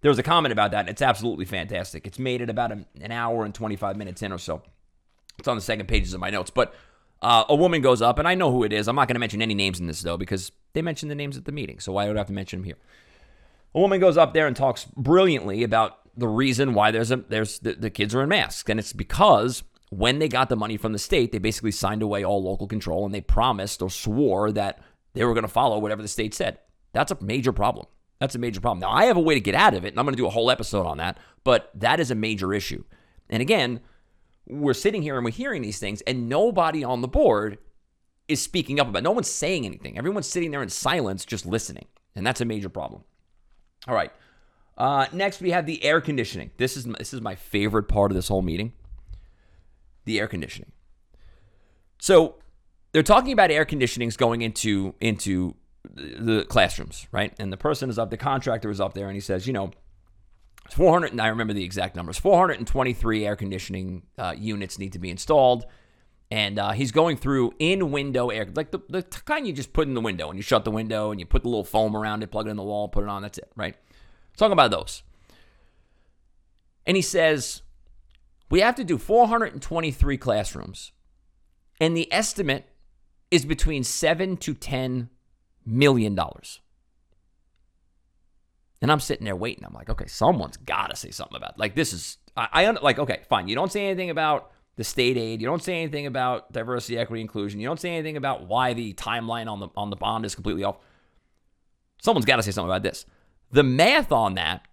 There 0.00 0.10
was 0.10 0.18
a 0.18 0.22
comment 0.22 0.52
about 0.52 0.70
that. 0.70 0.88
It's 0.88 1.02
absolutely 1.02 1.44
fantastic. 1.44 2.06
It's 2.06 2.20
made 2.20 2.40
it 2.40 2.48
about 2.48 2.70
an, 2.70 2.86
an 3.00 3.10
hour 3.10 3.44
and 3.44 3.52
25 3.54 3.96
minutes 3.96 4.22
in 4.22 4.32
or 4.32 4.38
so. 4.38 4.62
It's 5.38 5.48
on 5.48 5.56
the 5.56 5.62
second 5.62 5.86
pages 5.86 6.14
of 6.14 6.20
my 6.20 6.30
notes. 6.30 6.50
But 6.50 6.72
uh, 7.20 7.44
a 7.48 7.54
woman 7.54 7.82
goes 7.82 8.00
up, 8.00 8.18
and 8.18 8.28
I 8.28 8.34
know 8.36 8.52
who 8.52 8.62
it 8.62 8.72
is. 8.72 8.86
I'm 8.88 8.96
not 8.96 9.08
going 9.08 9.16
to 9.16 9.20
mention 9.20 9.42
any 9.42 9.54
names 9.54 9.80
in 9.80 9.86
this, 9.86 10.02
though, 10.02 10.16
because 10.16 10.52
they 10.72 10.82
mentioned 10.82 11.10
the 11.10 11.16
names 11.16 11.36
at 11.36 11.44
the 11.44 11.52
meeting. 11.52 11.80
So 11.80 11.92
why 11.92 12.06
would 12.06 12.16
I 12.16 12.20
have 12.20 12.26
to 12.28 12.32
mention 12.32 12.60
them 12.60 12.64
here? 12.64 12.78
A 13.74 13.80
woman 13.80 14.00
goes 14.00 14.16
up 14.16 14.34
there 14.34 14.46
and 14.46 14.56
talks 14.56 14.84
brilliantly 14.96 15.62
about 15.62 15.98
the 16.16 16.28
reason 16.28 16.74
why 16.74 16.90
there's 16.90 17.10
a 17.10 17.16
there's 17.16 17.58
the, 17.60 17.72
the 17.72 17.90
kids 17.90 18.14
are 18.14 18.22
in 18.22 18.28
masks, 18.28 18.68
and 18.68 18.78
it's 18.78 18.92
because 18.92 19.62
when 19.90 20.18
they 20.18 20.28
got 20.28 20.48
the 20.48 20.56
money 20.56 20.76
from 20.76 20.92
the 20.92 20.98
state, 20.98 21.32
they 21.32 21.38
basically 21.38 21.70
signed 21.70 22.02
away 22.02 22.24
all 22.24 22.42
local 22.42 22.66
control, 22.66 23.04
and 23.04 23.14
they 23.14 23.20
promised 23.20 23.82
or 23.82 23.90
swore 23.90 24.52
that 24.52 24.80
they 25.14 25.24
were 25.24 25.34
going 25.34 25.42
to 25.42 25.48
follow 25.48 25.78
whatever 25.78 26.02
the 26.02 26.08
state 26.08 26.34
said. 26.34 26.58
That's 26.92 27.12
a 27.12 27.18
major 27.22 27.52
problem. 27.52 27.86
That's 28.18 28.34
a 28.34 28.38
major 28.38 28.60
problem. 28.60 28.80
Now, 28.80 28.90
I 28.90 29.06
have 29.06 29.16
a 29.16 29.20
way 29.20 29.34
to 29.34 29.40
get 29.40 29.54
out 29.54 29.74
of 29.74 29.84
it, 29.84 29.88
and 29.88 29.98
I'm 29.98 30.06
going 30.06 30.14
to 30.14 30.22
do 30.22 30.26
a 30.26 30.30
whole 30.30 30.50
episode 30.50 30.86
on 30.86 30.98
that, 30.98 31.18
but 31.44 31.70
that 31.74 32.00
is 32.00 32.10
a 32.10 32.14
major 32.14 32.54
issue. 32.54 32.84
And 33.28 33.42
again, 33.42 33.80
we're 34.46 34.74
sitting 34.74 35.02
here 35.02 35.16
and 35.16 35.24
we're 35.24 35.32
hearing 35.32 35.62
these 35.62 35.78
things, 35.78 36.02
and 36.02 36.28
nobody 36.28 36.84
on 36.84 37.00
the 37.00 37.08
board 37.08 37.58
is 38.28 38.40
speaking 38.40 38.80
up 38.80 38.88
about 38.88 39.00
it. 39.00 39.04
No 39.04 39.10
one's 39.10 39.30
saying 39.30 39.66
anything. 39.66 39.98
Everyone's 39.98 40.28
sitting 40.28 40.50
there 40.52 40.62
in 40.62 40.68
silence, 40.68 41.24
just 41.24 41.44
listening. 41.44 41.86
And 42.14 42.26
that's 42.26 42.40
a 42.40 42.44
major 42.44 42.68
problem. 42.68 43.04
All 43.86 43.94
right. 43.94 44.12
Uh, 44.76 45.06
next, 45.12 45.40
we 45.40 45.50
have 45.50 45.66
the 45.66 45.82
air 45.84 46.00
conditioning. 46.00 46.50
This 46.56 46.76
is 46.76 46.84
this 46.84 47.12
is 47.12 47.20
my 47.20 47.34
favorite 47.34 47.84
part 47.84 48.10
of 48.10 48.16
this 48.16 48.28
whole 48.28 48.42
meeting. 48.42 48.72
The 50.04 50.18
air 50.18 50.26
conditioning. 50.26 50.72
So 52.00 52.36
they're 52.92 53.02
talking 53.02 53.32
about 53.32 53.50
air 53.50 53.64
conditionings 53.64 54.16
going 54.16 54.42
into 54.42 54.94
into 55.00 55.54
the 55.94 56.44
classrooms, 56.44 57.06
right? 57.12 57.34
And 57.38 57.52
the 57.52 57.56
person 57.56 57.90
is 57.90 57.98
up, 57.98 58.10
the 58.10 58.16
contractor 58.16 58.70
is 58.70 58.80
up 58.80 58.94
there, 58.94 59.06
and 59.06 59.14
he 59.14 59.20
says, 59.20 59.46
you 59.46 59.52
know, 59.52 59.72
400. 60.70 61.12
And 61.12 61.20
I 61.20 61.28
remember 61.28 61.52
the 61.52 61.64
exact 61.64 61.96
numbers. 61.96 62.18
423 62.18 63.26
air 63.26 63.36
conditioning 63.36 64.02
uh, 64.18 64.34
units 64.36 64.78
need 64.78 64.92
to 64.92 64.98
be 64.98 65.10
installed. 65.10 65.66
And 66.32 66.58
uh, 66.58 66.70
he's 66.70 66.92
going 66.92 67.18
through 67.18 67.52
in 67.58 67.90
window 67.90 68.30
air, 68.30 68.48
like 68.54 68.70
the, 68.70 68.78
the 68.88 69.02
kind 69.02 69.46
you 69.46 69.52
just 69.52 69.74
put 69.74 69.86
in 69.86 69.92
the 69.92 70.00
window 70.00 70.30
and 70.30 70.38
you 70.38 70.42
shut 70.42 70.64
the 70.64 70.70
window 70.70 71.10
and 71.10 71.20
you 71.20 71.26
put 71.26 71.42
the 71.42 71.50
little 71.50 71.62
foam 71.62 71.94
around 71.94 72.22
it, 72.22 72.30
plug 72.30 72.46
it 72.46 72.50
in 72.50 72.56
the 72.56 72.62
wall, 72.62 72.88
put 72.88 73.04
it 73.04 73.10
on. 73.10 73.20
That's 73.20 73.36
it, 73.36 73.52
right? 73.54 73.76
Talking 74.38 74.54
about 74.54 74.70
those. 74.70 75.02
And 76.86 76.96
he 76.96 77.02
says, 77.02 77.60
we 78.48 78.60
have 78.60 78.76
to 78.76 78.84
do 78.84 78.96
423 78.96 80.16
classrooms. 80.16 80.92
And 81.78 81.94
the 81.94 82.10
estimate 82.10 82.64
is 83.30 83.44
between 83.44 83.84
seven 83.84 84.38
to 84.38 84.54
10 84.54 85.10
million 85.66 86.14
dollars. 86.14 86.60
And 88.80 88.90
I'm 88.90 89.00
sitting 89.00 89.26
there 89.26 89.36
waiting. 89.36 89.66
I'm 89.66 89.74
like, 89.74 89.90
okay, 89.90 90.06
someone's 90.06 90.56
got 90.56 90.88
to 90.88 90.96
say 90.96 91.10
something 91.10 91.36
about 91.36 91.50
it. 91.50 91.58
like 91.58 91.74
this 91.74 91.92
is 91.92 92.16
I, 92.34 92.48
I 92.52 92.70
like 92.70 92.98
okay, 92.98 93.20
fine. 93.28 93.48
You 93.48 93.54
don't 93.54 93.70
say 93.70 93.84
anything 93.84 94.08
about 94.08 94.51
the 94.76 94.84
state 94.84 95.16
aid. 95.16 95.40
You 95.40 95.46
don't 95.46 95.62
say 95.62 95.82
anything 95.82 96.06
about 96.06 96.52
diversity, 96.52 96.98
equity, 96.98 97.20
inclusion. 97.20 97.60
You 97.60 97.66
don't 97.66 97.80
say 97.80 97.90
anything 97.90 98.16
about 98.16 98.46
why 98.46 98.72
the 98.72 98.94
timeline 98.94 99.50
on 99.50 99.60
the 99.60 99.68
on 99.76 99.90
the 99.90 99.96
bond 99.96 100.24
is 100.24 100.34
completely 100.34 100.64
off. 100.64 100.78
Someone's 102.00 102.24
got 102.24 102.36
to 102.36 102.42
say 102.42 102.50
something 102.50 102.70
about 102.70 102.82
this. 102.82 103.04
The 103.50 103.62
math 103.62 104.10
on 104.12 104.34
that 104.34 104.66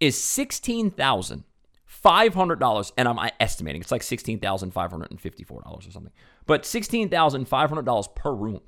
is 0.00 0.22
sixteen 0.22 0.90
thousand 0.90 1.44
five 1.86 2.34
hundred 2.34 2.60
dollars, 2.60 2.92
and 2.96 3.08
I'm 3.08 3.18
estimating 3.40 3.80
it's 3.80 3.90
like 3.90 4.02
sixteen 4.02 4.38
thousand 4.38 4.72
five 4.72 4.90
hundred 4.90 5.10
and 5.10 5.20
fifty-four 5.20 5.62
dollars 5.62 5.86
or 5.86 5.90
something. 5.90 6.12
But 6.46 6.66
sixteen 6.66 7.08
thousand 7.08 7.48
five 7.48 7.70
hundred 7.70 7.86
dollars 7.86 8.08
per 8.14 8.32
room 8.32 8.60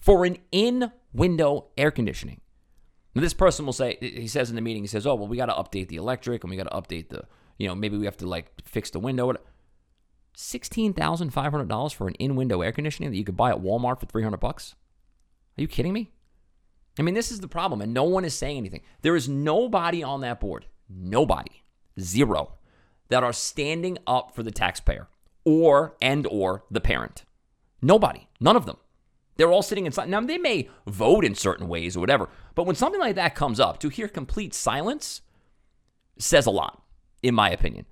for 0.00 0.24
an 0.24 0.38
in-window 0.52 1.66
air 1.76 1.90
conditioning. 1.90 2.40
Now, 3.14 3.22
this 3.22 3.34
person 3.34 3.64
will 3.64 3.72
say, 3.72 3.96
he 4.00 4.26
says 4.26 4.50
in 4.50 4.56
the 4.56 4.62
meeting, 4.62 4.82
he 4.82 4.86
says, 4.86 5.06
"Oh, 5.06 5.14
well, 5.14 5.28
we 5.28 5.36
got 5.36 5.46
to 5.46 5.52
update 5.52 5.88
the 5.88 5.96
electric, 5.96 6.44
and 6.44 6.50
we 6.50 6.56
got 6.56 6.70
to 6.70 6.76
update 6.76 7.08
the, 7.08 7.24
you 7.58 7.68
know, 7.68 7.74
maybe 7.74 7.96
we 7.96 8.04
have 8.06 8.16
to 8.18 8.28
like 8.28 8.52
fix 8.64 8.90
the 8.90 9.00
window." 9.00 9.34
Sixteen 10.36 10.92
thousand 10.92 11.30
five 11.30 11.52
hundred 11.52 11.68
dollars 11.68 11.92
for 11.92 12.08
an 12.08 12.14
in-window 12.14 12.60
air 12.60 12.72
conditioning 12.72 13.10
that 13.10 13.16
you 13.16 13.24
could 13.24 13.36
buy 13.36 13.50
at 13.50 13.62
Walmart 13.62 14.00
for 14.00 14.06
three 14.06 14.24
hundred 14.24 14.40
bucks? 14.40 14.74
Are 15.56 15.62
you 15.62 15.68
kidding 15.68 15.92
me? 15.92 16.10
I 16.98 17.02
mean, 17.02 17.14
this 17.14 17.30
is 17.30 17.40
the 17.40 17.48
problem, 17.48 17.80
and 17.80 17.94
no 17.94 18.04
one 18.04 18.24
is 18.24 18.34
saying 18.34 18.56
anything. 18.56 18.82
There 19.02 19.16
is 19.16 19.28
nobody 19.28 20.02
on 20.02 20.20
that 20.22 20.40
board, 20.40 20.66
nobody, 20.88 21.62
zero, 22.00 22.54
that 23.08 23.24
are 23.24 23.32
standing 23.32 23.98
up 24.06 24.34
for 24.34 24.42
the 24.42 24.50
taxpayer 24.50 25.08
or 25.44 25.96
and 26.00 26.26
or 26.26 26.64
the 26.70 26.80
parent. 26.80 27.24
Nobody, 27.80 28.28
none 28.40 28.56
of 28.56 28.66
them. 28.66 28.78
They're 29.36 29.52
all 29.52 29.62
sitting 29.62 29.86
inside. 29.86 30.08
Now, 30.08 30.20
they 30.20 30.38
may 30.38 30.68
vote 30.86 31.24
in 31.24 31.34
certain 31.34 31.68
ways 31.68 31.96
or 31.96 32.00
whatever, 32.00 32.28
but 32.54 32.66
when 32.66 32.76
something 32.76 33.00
like 33.00 33.16
that 33.16 33.34
comes 33.34 33.60
up, 33.60 33.78
to 33.80 33.88
hear 33.88 34.08
complete 34.08 34.54
silence 34.54 35.20
says 36.18 36.46
a 36.46 36.50
lot, 36.50 36.82
in 37.22 37.34
my 37.34 37.50
opinion. 37.50 37.86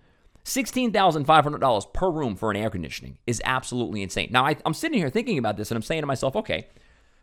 $16,500 0.44 1.92
per 1.92 2.10
room 2.10 2.36
for 2.36 2.50
an 2.50 2.56
air 2.56 2.70
conditioning 2.70 3.18
is 3.26 3.40
absolutely 3.44 4.02
insane. 4.02 4.28
Now, 4.30 4.44
I, 4.44 4.56
am 4.66 4.74
sitting 4.74 4.98
here 4.98 5.10
thinking 5.10 5.38
about 5.38 5.56
this 5.56 5.70
and 5.70 5.76
I'm 5.76 5.82
saying 5.82 6.02
to 6.02 6.06
myself, 6.06 6.34
okay, 6.36 6.68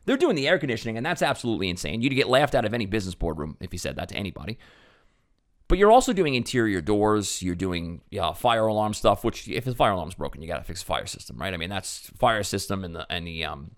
they're 0.06 0.18
doing 0.18 0.36
the 0.36 0.48
air 0.48 0.58
conditioning 0.58 0.98
and 0.98 1.06
that's 1.06 1.22
absolutely 1.22 1.70
insane. 1.70 2.02
You'd 2.02 2.16
get 2.16 2.30
laughed 2.30 2.56
out 2.56 2.66
of 2.66 2.74
any 2.74 2.86
business 2.86 3.16
boardroom 3.16 3.58
if 3.60 3.74
you 3.74 3.80
said 3.80 3.98
that 3.98 4.10
to 4.10 4.16
anybody. 4.16 4.58
But 5.68 5.78
you're 5.78 5.92
also 5.92 6.14
doing 6.14 6.34
interior 6.34 6.82
doors. 6.82 7.44
You're 7.44 7.56
doing 7.56 8.02
yeah, 8.10 8.34
fire 8.34 8.66
alarm 8.66 8.96
stuff. 8.96 9.24
Which, 9.24 9.48
if 9.48 9.66
the 9.66 9.76
fire 9.76 9.92
alarm's 9.92 10.16
broken, 10.16 10.42
you 10.42 10.48
got 10.48 10.58
to 10.58 10.64
fix 10.64 10.82
the 10.82 10.88
fire 10.88 11.06
system, 11.06 11.38
right? 11.38 11.54
I 11.54 11.58
mean, 11.58 11.70
that's 11.70 12.10
fire 12.18 12.42
system 12.42 12.84
and 12.84 12.96
the 12.96 13.06
and 13.12 13.28
the 13.28 13.46
um, 13.46 13.76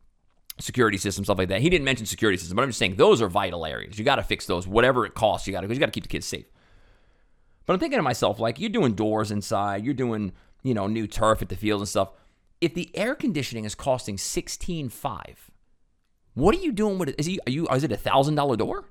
security 0.58 0.98
system, 0.98 1.26
stuff 1.26 1.38
like 1.38 1.50
that. 1.50 1.60
He 1.60 1.70
didn't 1.70 1.84
mention 1.84 2.06
security 2.06 2.38
system, 2.38 2.56
but 2.56 2.64
I'm 2.64 2.70
just 2.70 2.80
saying 2.80 2.96
those 2.96 3.22
are 3.22 3.28
vital 3.28 3.66
areas. 3.66 4.00
You 4.00 4.06
got 4.06 4.16
to 4.16 4.24
fix 4.24 4.46
those, 4.46 4.66
whatever 4.66 5.06
it 5.06 5.16
costs. 5.16 5.48
You 5.48 5.52
got 5.52 5.62
to 5.62 5.68
you 5.68 5.80
got 5.80 5.88
to 5.88 5.92
keep 5.92 6.04
the 6.04 6.10
kids 6.10 6.26
safe. 6.26 6.46
But 7.72 7.76
I'm 7.76 7.80
thinking 7.80 8.00
to 8.00 8.04
myself, 8.04 8.38
like 8.38 8.60
you're 8.60 8.70
doing 8.70 8.96
doors 8.96 9.32
inside, 9.32 9.86
you're 9.86 9.94
doing 9.94 10.34
you 10.62 10.74
know 10.74 10.88
new 10.88 11.08
turf 11.08 11.42
at 11.42 11.48
the 11.48 11.56
fields 11.56 11.80
and 11.80 11.88
stuff. 11.88 12.10
If 12.60 12.74
the 12.74 12.92
air 12.98 13.16
conditioning 13.16 13.64
is 13.64 13.76
costing 13.76 14.18
sixteen 14.18 14.90
five, 14.90 15.50
what 16.34 16.54
are 16.54 16.60
you 16.60 16.74
doing 16.74 16.98
with 16.98 17.08
it? 17.08 17.16
Is 17.18 17.28
he 17.28 17.40
are 17.48 17.50
you 17.50 17.70
is 17.70 17.86
it 17.86 17.94
a 17.94 17.96
thousand 17.96 18.36
dollar 18.36 18.58
door? 18.58 18.90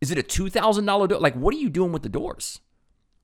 Is 0.00 0.12
it 0.12 0.18
a 0.18 0.22
two 0.22 0.48
thousand 0.48 0.84
dollar 0.84 1.08
door? 1.08 1.18
Like 1.18 1.34
what 1.34 1.52
are 1.52 1.58
you 1.58 1.68
doing 1.68 1.90
with 1.90 2.04
the 2.04 2.08
doors? 2.08 2.60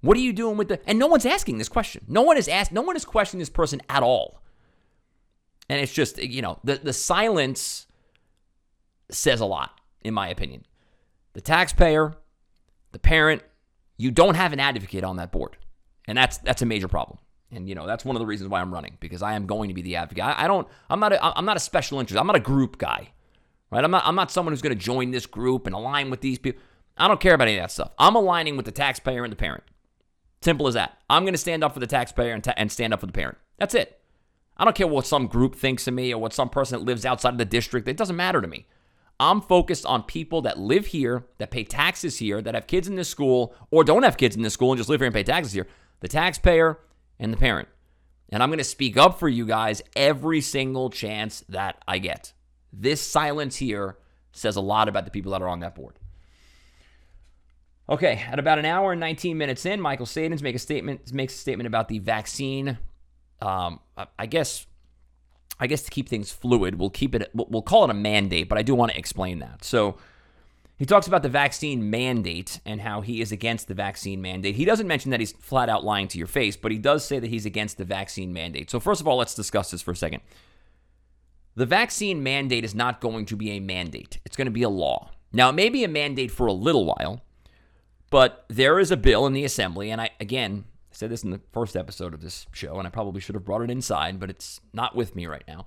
What 0.01 0.17
are 0.17 0.21
you 0.21 0.33
doing 0.33 0.57
with 0.57 0.67
the? 0.67 0.81
And 0.85 0.99
no 0.99 1.07
one's 1.07 1.27
asking 1.27 1.59
this 1.59 1.69
question. 1.69 2.05
No 2.09 2.23
one 2.23 2.37
is 2.37 2.49
asked. 2.49 2.73
No 2.73 2.83
one 2.83 2.97
is 2.97 3.05
questioning 3.05 3.39
this 3.39 3.51
person 3.51 3.81
at 3.89 4.03
all. 4.03 4.43
And 5.69 5.81
it's 5.81 5.93
just, 5.93 6.19
you 6.21 6.43
know, 6.43 6.59
the, 6.65 6.75
the 6.75 6.93
silence 6.93 7.87
says 9.13 9.39
a 9.39 9.47
lot, 9.47 9.81
in 10.01 10.13
my 10.13 10.27
opinion. 10.27 10.67
The 11.35 11.41
taxpayer, 11.41 12.17
the 12.91 12.99
parent, 12.99 13.45
you 13.97 14.11
don't 14.11 14.35
have 14.35 14.53
an 14.53 14.61
advocate 14.61 15.05
on 15.05 15.17
that 15.17 15.33
board. 15.33 15.57
And 16.07 16.19
that's 16.19 16.39
that's 16.39 16.63
a 16.63 16.67
major 16.67 16.89
problem. 16.89 17.19
And 17.51 17.69
you 17.69 17.75
know, 17.75 17.87
that's 17.87 18.05
one 18.05 18.17
of 18.17 18.21
the 18.21 18.27
reasons 18.27 18.49
why 18.51 18.61
I'm 18.61 18.73
running, 18.73 18.97
because 19.01 19.23
I 19.23 19.35
am 19.35 19.47
going 19.47 19.69
to 19.69 19.75
be 19.75 19.83
the 19.83 19.97
advocate. 19.97 20.25
I, 20.25 20.45
I 20.45 20.47
don't 20.49 20.67
I'm 20.91 21.01
not 21.01 21.13
a 21.13 21.25
I'm 21.25 21.45
not 21.45 21.57
a 21.57 21.61
special 21.61 22.01
interest. 22.01 22.21
I'm 22.21 22.27
not 22.27 22.37
a 22.37 22.41
group 22.41 22.79
guy. 22.79 23.13
Right? 23.71 23.85
I'm 23.85 23.91
not 23.91 24.03
I'm 24.05 24.15
not 24.15 24.31
someone 24.31 24.53
who's 24.53 24.63
going 24.63 24.77
to 24.77 24.85
join 24.85 25.11
this 25.11 25.27
group 25.27 25.67
and 25.67 25.75
align 25.75 26.11
with 26.11 26.21
these 26.21 26.39
people. 26.39 26.63
I 26.97 27.09
don't 27.09 27.21
care 27.21 27.35
about 27.35 27.49
any 27.49 27.57
of 27.57 27.63
that 27.63 27.71
stuff. 27.71 27.93
I'm 27.99 28.17
aligning 28.17 28.57
with 28.57 28.67
the 28.67 28.73
taxpayer 28.73 29.25
and 29.25 29.33
the 29.33 29.37
parent. 29.37 29.65
Simple 30.43 30.67
as 30.67 30.75
that. 30.75 30.99
I'm 31.09 31.23
going 31.23 31.35
to 31.35 31.39
stand 31.39 31.65
up 31.65 31.73
for 31.73 31.81
the 31.81 31.87
taxpayer 31.87 32.35
and, 32.35 32.43
ta- 32.43 32.55
and 32.57 32.71
stand 32.71 32.93
up 32.93 33.01
for 33.01 33.07
the 33.07 33.13
parent. 33.13 33.39
That's 33.59 33.75
it. 33.75 34.01
I 34.57 34.65
don't 34.65 34.77
care 34.77 34.89
what 34.89 35.07
some 35.07 35.27
group 35.27 35.55
thinks 35.55 35.87
of 35.87 35.95
me 35.95 36.13
or 36.13 36.21
what 36.21 36.33
some 36.33 36.51
person 36.51 36.79
that 36.79 36.85
lives 36.85 37.07
outside 37.07 37.31
of 37.31 37.39
the 37.39 37.45
district. 37.45 37.89
It 37.89 37.97
doesn't 37.97 38.17
matter 38.17 38.41
to 38.41 38.49
me. 38.49 38.67
I'm 39.23 39.41
focused 39.41 39.87
on 39.87 40.03
people 40.03 40.43
that 40.43 40.59
live 40.59 40.87
here, 40.87 41.25
that 41.39 41.53
pay 41.53 41.63
taxes 41.63 42.19
here, 42.19 42.43
that 42.43 42.57
have 42.57 42.67
kids 42.67 42.89
in 42.89 42.97
this 42.97 43.09
school, 43.09 43.55
or 43.71 43.85
don't 43.85 44.03
have 44.03 44.17
kids 44.17 44.35
in 44.35 44.43
this 44.43 44.53
school 44.53 44.73
and 44.73 44.79
just 44.79 44.91
live 44.91 44.99
here 44.99 45.07
and 45.07 45.15
pay 45.15 45.23
taxes 45.23 45.53
here. 45.53 45.69
The 46.01 46.09
taxpayer 46.09 46.81
and 47.21 47.33
the 47.33 47.37
parent. 47.37 47.69
And 48.31 48.43
I'm 48.43 48.49
going 48.49 48.59
to 48.59 48.65
speak 48.65 48.97
up 48.97 49.21
for 49.21 49.29
you 49.29 49.47
guys 49.47 49.81
every 49.95 50.41
single 50.41 50.91
chance 50.91 51.45
that 51.51 51.81
I 51.87 51.99
get. 51.99 52.33
This 52.73 53.01
silence 53.01 53.55
here 53.55 53.97
says 54.33 54.57
a 54.57 54.61
lot 54.61 54.89
about 54.89 55.05
the 55.05 55.13
people 55.13 55.31
that 55.31 55.43
are 55.43 55.49
on 55.49 55.61
that 55.61 55.77
board. 55.77 56.01
Okay, 57.89 58.25
at 58.29 58.41
about 58.41 58.59
an 58.59 58.65
hour 58.65 58.91
and 58.91 58.99
19 59.01 59.39
minutes 59.39 59.65
in, 59.67 59.81
Michael 59.81 60.07
Sadins 60.07 60.43
make 60.43 60.57
a 60.57 60.59
statement 60.59 61.13
makes 61.13 61.35
a 61.35 61.39
statement 61.39 61.69
about 61.69 61.87
the 61.87 62.01
vaccine. 62.01 62.77
Um, 63.41 63.79
I 64.19 64.27
guess, 64.27 64.67
I 65.63 65.69
guess 65.69 65.83
to 65.83 65.93
keep 65.93 66.09
things 66.09 66.33
fluid, 66.33 66.81
we'll 66.81 66.91
keep 66.91 67.15
it. 67.15 67.31
We'll 67.33 67.63
call 67.63 67.85
it 67.85 67.91
a 67.91 67.95
mandate, 67.95 68.49
but 68.49 68.59
I 68.59 68.63
do 68.63 68.75
want 68.75 68.91
to 68.91 68.99
explain 68.99 69.39
that. 69.39 69.63
So, 69.63 69.97
he 70.77 70.85
talks 70.85 71.07
about 71.07 71.23
the 71.23 71.29
vaccine 71.29 71.89
mandate 71.89 72.59
and 72.67 72.81
how 72.81 73.03
he 73.03 73.21
is 73.21 73.31
against 73.31 73.69
the 73.69 73.75
vaccine 73.75 74.21
mandate. 74.21 74.57
He 74.57 74.65
doesn't 74.65 74.89
mention 74.89 75.13
that 75.13 75.21
he's 75.21 75.31
flat 75.31 75.69
out 75.69 75.85
lying 75.85 76.09
to 76.09 76.19
your 76.19 76.27
face, 76.27 76.57
but 76.57 76.73
he 76.73 76.79
does 76.79 77.05
say 77.05 77.21
that 77.21 77.31
he's 77.31 77.47
against 77.47 77.79
the 77.79 77.85
vaccine 77.85 78.33
mandate. 78.33 78.71
So, 78.71 78.81
first 78.81 79.01
of 79.01 79.07
all, 79.07 79.19
let's 79.19 79.37
discuss 79.37 79.71
this 79.71 79.83
for 79.83 79.93
a 79.93 79.97
second. 79.97 80.23
The 81.55 81.65
vaccine 81.65 82.25
mandate 82.25 82.65
is 82.65 82.75
not 82.75 83.01
going 83.01 83.25
to 83.27 83.37
be 83.37 83.53
a 83.53 83.61
mandate, 83.61 84.19
it's 84.25 84.37
going 84.37 84.47
to 84.47 84.51
be 84.51 84.65
a 84.65 84.69
law. 84.69 85.13
Now, 85.33 85.51
it 85.51 85.53
may 85.53 85.69
be 85.69 85.85
a 85.85 85.89
mandate 85.89 86.33
for 86.33 86.49
a 86.49 86.53
little 86.53 86.87
while, 86.87 87.23
but 88.11 88.47
there 88.49 88.81
is 88.81 88.91
a 88.91 88.97
bill 88.97 89.29
in 89.29 89.33
the 89.33 89.45
assembly, 89.45 89.93
and 89.93 90.01
I, 90.01 90.11
again, 90.19 90.65
I 90.93 90.95
said 90.95 91.11
this 91.11 91.25
in 91.25 91.31
the 91.31 91.41
first 91.53 91.75
episode 91.75 92.13
of 92.13 92.21
this 92.21 92.47
show, 92.53 92.79
and 92.79 92.87
I 92.87 92.91
probably 92.91 93.23
should 93.23 93.35
have 93.35 93.47
brought 93.47 93.63
it 93.63 93.71
inside, 93.71 94.21
but 94.21 94.29
it's 94.29 94.61
not 94.75 94.95
with 94.95 95.17
me 95.17 95.27
right 95.27 95.45
now. 95.49 95.65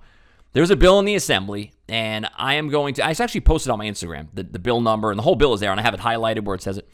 There's 0.52 0.70
a 0.70 0.76
bill 0.76 1.00
in 1.00 1.04
the 1.04 1.16
assembly, 1.16 1.72
and 1.88 2.28
I 2.36 2.54
am 2.54 2.68
going 2.68 2.94
to. 2.94 3.04
I 3.04 3.10
actually 3.10 3.40
posted 3.40 3.70
on 3.70 3.78
my 3.78 3.86
Instagram 3.86 4.28
the, 4.32 4.44
the 4.44 4.60
bill 4.60 4.80
number, 4.80 5.10
and 5.10 5.18
the 5.18 5.24
whole 5.24 5.34
bill 5.34 5.52
is 5.52 5.58
there, 5.58 5.72
and 5.72 5.80
I 5.80 5.82
have 5.82 5.94
it 5.94 6.00
highlighted 6.00 6.44
where 6.44 6.54
it 6.54 6.62
says 6.62 6.78
it. 6.78 6.88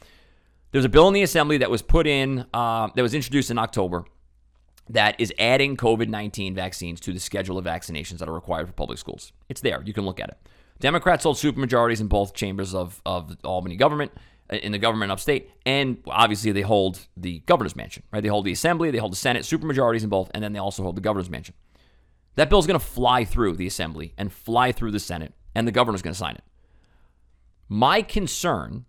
There's 0.71 0.87
a 0.87 0.89
bill 0.89 1.09
in 1.09 1.15
the 1.15 1.23
assembly 1.23 1.59
that 1.59 1.71
was 1.71 1.83
put 1.83 2.07
in, 2.07 2.47
uh, 2.55 2.89
that 2.95 3.03
was 3.03 3.13
introduced 3.13 3.51
in 3.51 3.59
October, 3.59 4.07
that 4.89 5.21
is 5.21 5.31
adding 5.39 5.77
COVID 5.77 6.09
19 6.09 6.55
vaccines 6.55 7.01
to 7.01 7.13
the 7.13 7.21
schedule 7.21 7.59
of 7.59 7.67
vaccinations 7.67 8.19
that 8.19 8.31
are 8.31 8.35
required 8.35 8.67
for 8.67 8.73
public 8.73 8.99
schools. 8.99 9.33
It's 9.51 9.61
there. 9.61 9.83
You 9.85 9.93
can 9.93 10.07
look 10.07 10.21
at 10.21 10.31
it. 10.31 10.39
Democrats 10.81 11.25
hold 11.25 11.37
supermajorities 11.37 12.01
in 12.01 12.07
both 12.07 12.35
chambers 12.35 12.75
of, 12.75 13.03
of 13.05 13.37
Albany 13.45 13.77
government, 13.77 14.11
Uh, 14.53 14.57
in 14.57 14.71
the 14.71 14.79
government 14.79 15.11
upstate, 15.11 15.51
and 15.65 15.97
obviously 16.07 16.53
they 16.53 16.61
hold 16.61 17.07
the 17.17 17.39
governor's 17.47 17.75
mansion, 17.75 18.03
right? 18.13 18.23
They 18.23 18.29
hold 18.29 18.45
the 18.45 18.53
assembly, 18.53 18.91
they 18.91 18.99
hold 18.99 19.13
the 19.13 19.17
Senate, 19.17 19.45
supermajorities 19.45 20.03
in 20.03 20.11
both, 20.11 20.31
and 20.35 20.45
then 20.45 20.53
they 20.53 20.59
also 20.59 20.83
hold 20.83 20.97
the 20.97 21.01
governor's 21.01 21.31
mansion. 21.31 21.55
That 22.35 22.51
bill 22.51 22.59
is 22.59 22.67
going 22.67 22.79
to 22.79 22.85
fly 22.85 23.25
through 23.25 23.57
the 23.57 23.67
assembly 23.67 24.13
and 24.19 24.31
fly 24.31 24.71
through 24.71 24.91
the 24.91 25.01
Senate, 25.01 25.33
and 25.55 25.67
the 25.67 25.73
governor's 25.73 26.03
going 26.03 26.13
to 26.13 26.19
sign 26.19 26.35
it. 26.35 26.45
My 27.69 28.03
concern, 28.03 28.85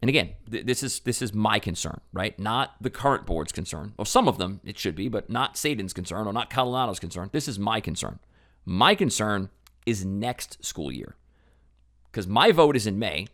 and 0.00 0.08
again, 0.08 0.30
th- 0.50 0.64
this 0.64 0.82
is 0.82 1.00
this 1.00 1.20
is 1.20 1.34
my 1.34 1.58
concern, 1.58 2.00
right? 2.14 2.38
Not 2.38 2.76
the 2.80 2.90
current 2.90 3.26
board's 3.26 3.52
concern. 3.52 3.92
Well, 3.98 4.06
some 4.06 4.28
of 4.28 4.38
them 4.38 4.60
it 4.64 4.78
should 4.78 4.94
be, 4.94 5.08
but 5.08 5.28
not 5.28 5.58
Satan's 5.58 5.92
concern 5.92 6.26
or 6.26 6.32
not 6.32 6.48
Catalano's 6.48 7.00
concern. 7.00 7.28
This 7.32 7.48
is 7.48 7.58
my 7.58 7.80
concern. 7.80 8.18
My 8.64 8.94
concern 8.94 9.50
is 9.84 10.06
next 10.06 10.64
school 10.64 10.90
year. 10.90 11.16
Because 12.10 12.26
my 12.26 12.50
vote 12.50 12.76
is 12.76 12.86
in 12.86 12.98
May 12.98 13.26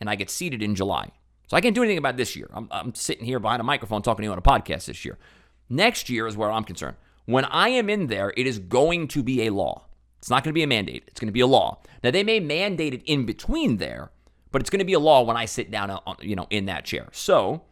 and 0.00 0.08
I 0.08 0.14
get 0.14 0.30
seated 0.30 0.62
in 0.62 0.74
July. 0.74 1.10
So 1.48 1.56
I 1.56 1.60
can't 1.60 1.74
do 1.74 1.82
anything 1.82 1.98
about 1.98 2.16
this 2.16 2.36
year. 2.36 2.48
I'm, 2.52 2.68
I'm 2.70 2.94
sitting 2.94 3.24
here 3.24 3.38
behind 3.38 3.60
a 3.60 3.64
microphone 3.64 4.02
talking 4.02 4.22
to 4.22 4.26
you 4.26 4.32
on 4.32 4.38
a 4.38 4.42
podcast 4.42 4.86
this 4.86 5.04
year. 5.04 5.18
Next 5.68 6.08
year 6.10 6.26
is 6.26 6.36
where 6.36 6.50
I'm 6.50 6.64
concerned. 6.64 6.96
When 7.24 7.44
I 7.46 7.70
am 7.70 7.90
in 7.90 8.06
there, 8.06 8.32
it 8.36 8.46
is 8.46 8.58
going 8.58 9.08
to 9.08 9.22
be 9.22 9.46
a 9.46 9.52
law. 9.52 9.86
It's 10.18 10.30
not 10.30 10.44
going 10.44 10.52
to 10.52 10.58
be 10.58 10.62
a 10.62 10.66
mandate. 10.66 11.04
It's 11.06 11.20
going 11.20 11.28
to 11.28 11.32
be 11.32 11.40
a 11.40 11.46
law. 11.46 11.80
Now 12.02 12.10
they 12.10 12.22
may 12.22 12.40
mandate 12.40 12.94
it 12.94 13.02
in 13.04 13.24
between 13.24 13.76
there, 13.78 14.10
but 14.50 14.60
it's 14.60 14.70
going 14.70 14.80
to 14.80 14.84
be 14.84 14.94
a 14.94 14.98
law 14.98 15.22
when 15.22 15.36
I 15.36 15.44
sit 15.44 15.70
down, 15.70 15.90
uh, 15.90 16.00
you 16.20 16.36
know, 16.36 16.46
in 16.50 16.66
that 16.66 16.84
chair. 16.84 17.08
So 17.12 17.62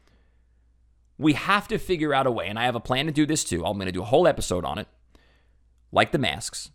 we 1.18 1.32
have 1.32 1.68
to 1.68 1.78
figure 1.78 2.14
out 2.14 2.26
a 2.26 2.30
way, 2.30 2.48
and 2.48 2.58
I 2.58 2.64
have 2.64 2.76
a 2.76 2.80
plan 2.80 3.06
to 3.06 3.12
do 3.12 3.26
this 3.26 3.44
too. 3.44 3.64
I'm 3.64 3.74
going 3.74 3.86
to 3.86 3.92
do 3.92 4.02
a 4.02 4.06
whole 4.06 4.28
episode 4.28 4.64
on 4.64 4.78
it, 4.78 4.86
like 5.90 6.12
the 6.12 6.18
masks. 6.18 6.70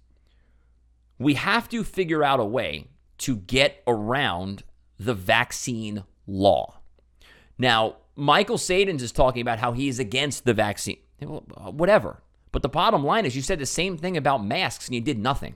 We 1.20 1.36
have 1.36 1.70
to 1.70 1.84
figure 1.84 2.24
out 2.24 2.40
a 2.40 2.46
way 2.46 2.88
to 3.20 3.36
get 3.36 3.84
around 3.86 4.64
the 5.06 5.14
vaccine 5.14 6.04
law. 6.28 6.80
Now, 7.58 7.98
Michael 8.16 8.58
Sadins 8.58 9.02
is 9.02 9.12
talking 9.12 9.42
about 9.42 9.60
how 9.60 9.72
he 9.72 9.88
is 9.88 10.00
against 10.00 10.46
the 10.46 10.54
vaccine. 10.54 11.00
Uh, 11.22 11.72
whatever. 11.72 12.22
But 12.52 12.62
the 12.62 12.70
bottom 12.70 13.04
line 13.04 13.26
is, 13.26 13.36
you 13.36 13.42
said 13.42 13.60
the 13.60 13.66
same 13.66 13.98
thing 13.98 14.18
about 14.18 14.46
masks 14.46 14.88
and 14.88 14.96
you 14.96 15.02
did 15.02 15.18
nothing. 15.18 15.56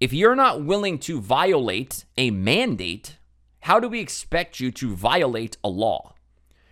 If 0.00 0.12
you're 0.12 0.36
not 0.36 0.64
willing 0.64 0.98
to 1.00 1.20
violate 1.20 2.04
a 2.16 2.30
mandate, 2.30 3.16
how 3.60 3.80
do 3.80 3.88
we 3.88 4.00
expect 4.00 4.60
you 4.60 4.70
to 4.72 4.94
violate 4.94 5.56
a 5.64 5.68
law? 5.68 6.14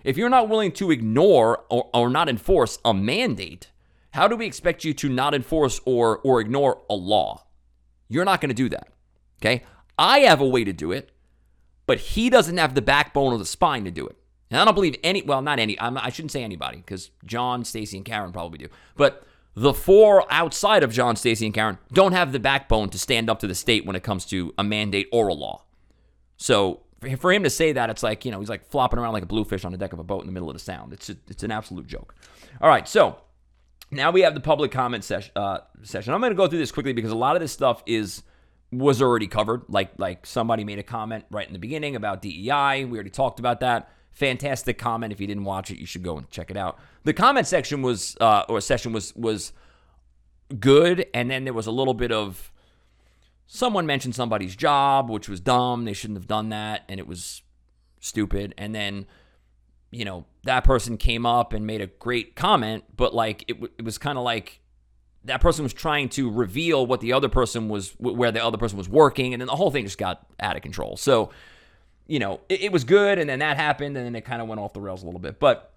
If 0.04 0.16
you're 0.16 0.30
not 0.30 0.48
willing 0.48 0.70
to 0.72 0.92
ignore 0.92 1.64
or, 1.68 1.90
or 1.92 2.08
not 2.08 2.28
enforce 2.28 2.78
a 2.84 2.94
mandate, 2.94 3.72
how 4.12 4.28
do 4.28 4.36
we 4.36 4.46
expect 4.46 4.84
you 4.84 4.94
to 4.94 5.08
not 5.08 5.34
enforce 5.34 5.80
or, 5.84 6.18
or 6.18 6.40
ignore 6.40 6.82
a 6.88 6.94
law? 6.94 7.46
You're 8.08 8.24
not 8.24 8.40
going 8.40 8.50
to 8.50 8.54
do 8.54 8.68
that. 8.68 8.88
Okay? 9.42 9.64
I 9.98 10.20
have 10.20 10.40
a 10.40 10.46
way 10.46 10.62
to 10.62 10.72
do 10.72 10.92
it, 10.92 11.10
but 11.86 11.98
he 11.98 12.30
doesn't 12.30 12.56
have 12.56 12.74
the 12.74 12.82
backbone 12.82 13.32
or 13.32 13.38
the 13.38 13.46
spine 13.46 13.84
to 13.84 13.90
do 13.90 14.06
it. 14.06 14.16
And 14.50 14.60
I 14.60 14.64
don't 14.64 14.74
believe 14.74 14.96
any, 15.02 15.22
well, 15.22 15.42
not 15.42 15.58
any, 15.58 15.78
I'm, 15.80 15.98
I 15.98 16.10
should 16.10 16.26
not 16.26 16.30
say 16.30 16.44
anybody 16.44 16.78
because 16.78 17.10
John, 17.24 17.64
Stacey, 17.64 17.96
and 17.96 18.06
Karen 18.06 18.32
probably 18.32 18.58
do. 18.58 18.68
But 18.96 19.26
the 19.54 19.74
four 19.74 20.24
outside 20.30 20.82
of 20.82 20.92
John, 20.92 21.16
Stacey, 21.16 21.46
and 21.46 21.54
Karen 21.54 21.78
don't 21.92 22.12
have 22.12 22.32
the 22.32 22.38
backbone 22.38 22.90
to 22.90 22.98
stand 22.98 23.28
up 23.28 23.40
to 23.40 23.46
the 23.46 23.54
state 23.54 23.86
when 23.86 23.96
it 23.96 24.02
comes 24.02 24.24
to 24.26 24.54
a 24.58 24.62
mandate 24.62 25.08
or 25.10 25.28
a 25.28 25.34
law. 25.34 25.64
So 26.36 26.82
for 27.18 27.32
him 27.32 27.42
to 27.42 27.50
say 27.50 27.72
that, 27.72 27.90
it's 27.90 28.02
like, 28.02 28.24
you 28.24 28.30
know, 28.30 28.38
he's 28.38 28.48
like 28.48 28.68
flopping 28.70 28.98
around 28.98 29.14
like 29.14 29.22
a 29.22 29.26
bluefish 29.26 29.64
on 29.64 29.72
the 29.72 29.78
deck 29.78 29.92
of 29.92 29.98
a 29.98 30.04
boat 30.04 30.20
in 30.20 30.26
the 30.26 30.32
middle 30.32 30.50
of 30.50 30.54
the 30.54 30.60
sound. 30.60 30.92
It's, 30.92 31.08
a, 31.08 31.16
it's 31.28 31.42
an 31.42 31.50
absolute 31.50 31.86
joke. 31.86 32.14
All 32.60 32.68
right, 32.68 32.86
so 32.86 33.18
now 33.90 34.10
we 34.10 34.20
have 34.20 34.34
the 34.34 34.40
public 34.40 34.70
comment 34.70 35.04
ses- 35.04 35.30
uh, 35.34 35.58
session. 35.82 36.12
I'm 36.12 36.20
going 36.20 36.30
to 36.30 36.36
go 36.36 36.46
through 36.46 36.58
this 36.58 36.72
quickly 36.72 36.92
because 36.92 37.10
a 37.10 37.16
lot 37.16 37.34
of 37.34 37.42
this 37.42 37.52
stuff 37.52 37.82
is 37.86 38.22
was 38.72 39.00
already 39.00 39.26
covered. 39.26 39.62
Like 39.68 39.92
like 39.98 40.26
somebody 40.26 40.64
made 40.64 40.78
a 40.78 40.82
comment 40.82 41.24
right 41.30 41.46
in 41.46 41.52
the 41.52 41.58
beginning 41.58 41.96
about 41.96 42.22
DEI. 42.22 42.84
We 42.84 42.96
already 42.96 43.10
talked 43.10 43.38
about 43.38 43.60
that. 43.60 43.90
Fantastic 44.12 44.78
comment. 44.78 45.12
If 45.12 45.20
you 45.20 45.26
didn't 45.26 45.44
watch 45.44 45.70
it, 45.70 45.78
you 45.78 45.86
should 45.86 46.02
go 46.02 46.16
and 46.16 46.28
check 46.30 46.50
it 46.50 46.56
out. 46.56 46.78
The 47.04 47.12
comment 47.12 47.46
section 47.46 47.82
was, 47.82 48.16
uh, 48.20 48.44
or 48.48 48.60
session 48.60 48.92
was 48.92 49.14
was 49.14 49.52
good, 50.58 51.06
and 51.12 51.30
then 51.30 51.44
there 51.44 51.52
was 51.52 51.66
a 51.66 51.70
little 51.70 51.94
bit 51.94 52.12
of 52.12 52.50
someone 53.46 53.86
mentioned 53.86 54.14
somebody's 54.14 54.56
job, 54.56 55.10
which 55.10 55.28
was 55.28 55.40
dumb. 55.40 55.84
They 55.84 55.92
shouldn't 55.92 56.18
have 56.18 56.26
done 56.26 56.48
that, 56.50 56.82
and 56.88 56.98
it 56.98 57.06
was 57.06 57.42
stupid. 58.00 58.54
And 58.56 58.74
then, 58.74 59.06
you 59.90 60.04
know, 60.04 60.26
that 60.44 60.64
person 60.64 60.96
came 60.96 61.26
up 61.26 61.52
and 61.52 61.66
made 61.66 61.80
a 61.80 61.86
great 61.86 62.36
comment, 62.36 62.84
but 62.96 63.14
like 63.14 63.44
it, 63.48 63.56
it 63.78 63.84
was 63.84 63.98
kind 63.98 64.18
of 64.18 64.24
like 64.24 64.60
that 65.26 65.40
person 65.40 65.62
was 65.62 65.72
trying 65.72 66.08
to 66.10 66.30
reveal 66.30 66.86
what 66.86 67.00
the 67.00 67.12
other 67.12 67.28
person 67.28 67.68
was, 67.68 67.94
where 67.98 68.32
the 68.32 68.44
other 68.44 68.58
person 68.58 68.78
was 68.78 68.88
working, 68.88 69.34
and 69.34 69.40
then 69.40 69.46
the 69.46 69.56
whole 69.56 69.70
thing 69.70 69.84
just 69.84 69.98
got 69.98 70.26
out 70.40 70.56
of 70.56 70.62
control. 70.62 70.96
So 70.96 71.30
you 72.06 72.18
know, 72.18 72.40
it, 72.48 72.62
it 72.62 72.72
was 72.72 72.84
good, 72.84 73.18
and 73.18 73.28
then 73.28 73.40
that 73.40 73.56
happened, 73.56 73.96
and 73.96 74.06
then 74.06 74.14
it 74.14 74.24
kind 74.24 74.40
of 74.40 74.48
went 74.48 74.60
off 74.60 74.72
the 74.72 74.80
rails 74.80 75.02
a 75.02 75.06
little 75.06 75.20
bit. 75.20 75.38
But 75.38 75.72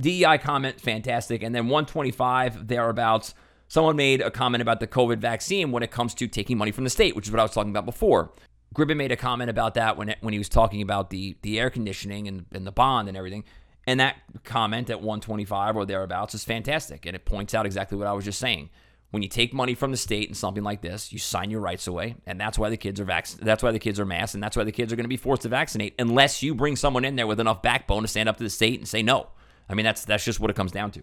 DEI 0.00 0.38
comment, 0.38 0.80
fantastic. 0.80 1.42
And 1.42 1.54
then 1.54 1.64
125 1.64 2.68
thereabouts, 2.68 3.34
someone 3.68 3.96
made 3.96 4.20
a 4.20 4.30
comment 4.30 4.62
about 4.62 4.80
the 4.80 4.86
COVID 4.86 5.18
vaccine 5.18 5.72
when 5.72 5.82
it 5.82 5.90
comes 5.90 6.14
to 6.14 6.28
taking 6.28 6.58
money 6.58 6.70
from 6.70 6.84
the 6.84 6.90
state, 6.90 7.16
which 7.16 7.26
is 7.26 7.32
what 7.32 7.40
I 7.40 7.42
was 7.42 7.52
talking 7.52 7.70
about 7.70 7.86
before. 7.86 8.32
Gribbin 8.74 8.96
made 8.96 9.12
a 9.12 9.16
comment 9.16 9.50
about 9.50 9.74
that 9.74 9.96
when 9.96 10.10
it, 10.10 10.18
when 10.20 10.32
he 10.32 10.38
was 10.38 10.48
talking 10.48 10.82
about 10.82 11.10
the 11.10 11.36
the 11.42 11.58
air 11.58 11.70
conditioning 11.70 12.28
and, 12.28 12.44
and 12.52 12.66
the 12.66 12.72
bond 12.72 13.08
and 13.08 13.16
everything. 13.16 13.44
And 13.88 14.00
that 14.00 14.16
comment 14.44 14.90
at 14.90 14.98
125 14.98 15.74
or 15.74 15.86
thereabouts 15.86 16.34
is 16.34 16.44
fantastic. 16.44 17.06
And 17.06 17.16
it 17.16 17.24
points 17.24 17.54
out 17.54 17.64
exactly 17.64 17.96
what 17.96 18.06
I 18.06 18.12
was 18.12 18.22
just 18.22 18.38
saying. 18.38 18.68
When 19.12 19.22
you 19.22 19.30
take 19.30 19.54
money 19.54 19.74
from 19.74 19.92
the 19.92 19.96
state 19.96 20.28
and 20.28 20.36
something 20.36 20.62
like 20.62 20.82
this, 20.82 21.10
you 21.10 21.18
sign 21.18 21.50
your 21.50 21.60
rights 21.62 21.86
away, 21.86 22.16
and 22.26 22.38
that's 22.38 22.58
why 22.58 22.68
the 22.68 22.76
kids 22.76 23.00
are 23.00 23.06
vac- 23.06 23.28
That's 23.40 23.62
why 23.62 23.72
the 23.72 23.78
kids 23.78 23.98
are 23.98 24.04
masked, 24.04 24.34
and 24.34 24.42
that's 24.42 24.58
why 24.58 24.64
the 24.64 24.72
kids 24.72 24.92
are 24.92 24.96
going 24.96 25.06
to 25.06 25.08
be 25.08 25.16
forced 25.16 25.40
to 25.42 25.48
vaccinate, 25.48 25.94
unless 25.98 26.42
you 26.42 26.54
bring 26.54 26.76
someone 26.76 27.06
in 27.06 27.16
there 27.16 27.26
with 27.26 27.40
enough 27.40 27.62
backbone 27.62 28.02
to 28.02 28.08
stand 28.08 28.28
up 28.28 28.36
to 28.36 28.44
the 28.44 28.50
state 28.50 28.78
and 28.78 28.86
say 28.86 29.02
no. 29.02 29.28
I 29.70 29.72
mean, 29.72 29.84
that's 29.84 30.04
that's 30.04 30.22
just 30.22 30.38
what 30.38 30.50
it 30.50 30.56
comes 30.56 30.70
down 30.72 30.90
to. 30.90 31.00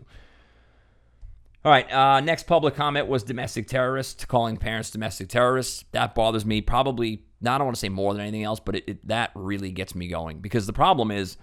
All 1.64 1.72
right. 1.72 1.92
Uh, 1.92 2.20
next 2.20 2.44
public 2.44 2.76
comment 2.76 3.08
was 3.08 3.24
domestic 3.24 3.66
terrorists, 3.66 4.26
calling 4.26 4.58
parents 4.58 4.92
domestic 4.92 5.30
terrorists. 5.30 5.86
That 5.92 6.14
bothers 6.14 6.46
me. 6.46 6.62
Probably 6.62 7.24
not. 7.42 7.56
I 7.56 7.58
don't 7.58 7.66
want 7.66 7.78
to 7.78 7.80
say 7.80 7.90
more 7.90 8.14
than 8.14 8.22
anything 8.22 8.44
else, 8.44 8.60
but 8.60 8.76
it, 8.76 8.84
it, 8.86 9.08
that 9.08 9.32
really 9.34 9.72
gets 9.72 9.96
me 9.96 10.08
going 10.08 10.38
because 10.38 10.68
the 10.68 10.74
problem 10.74 11.10
is, 11.10 11.38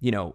you 0.00 0.10
know, 0.10 0.34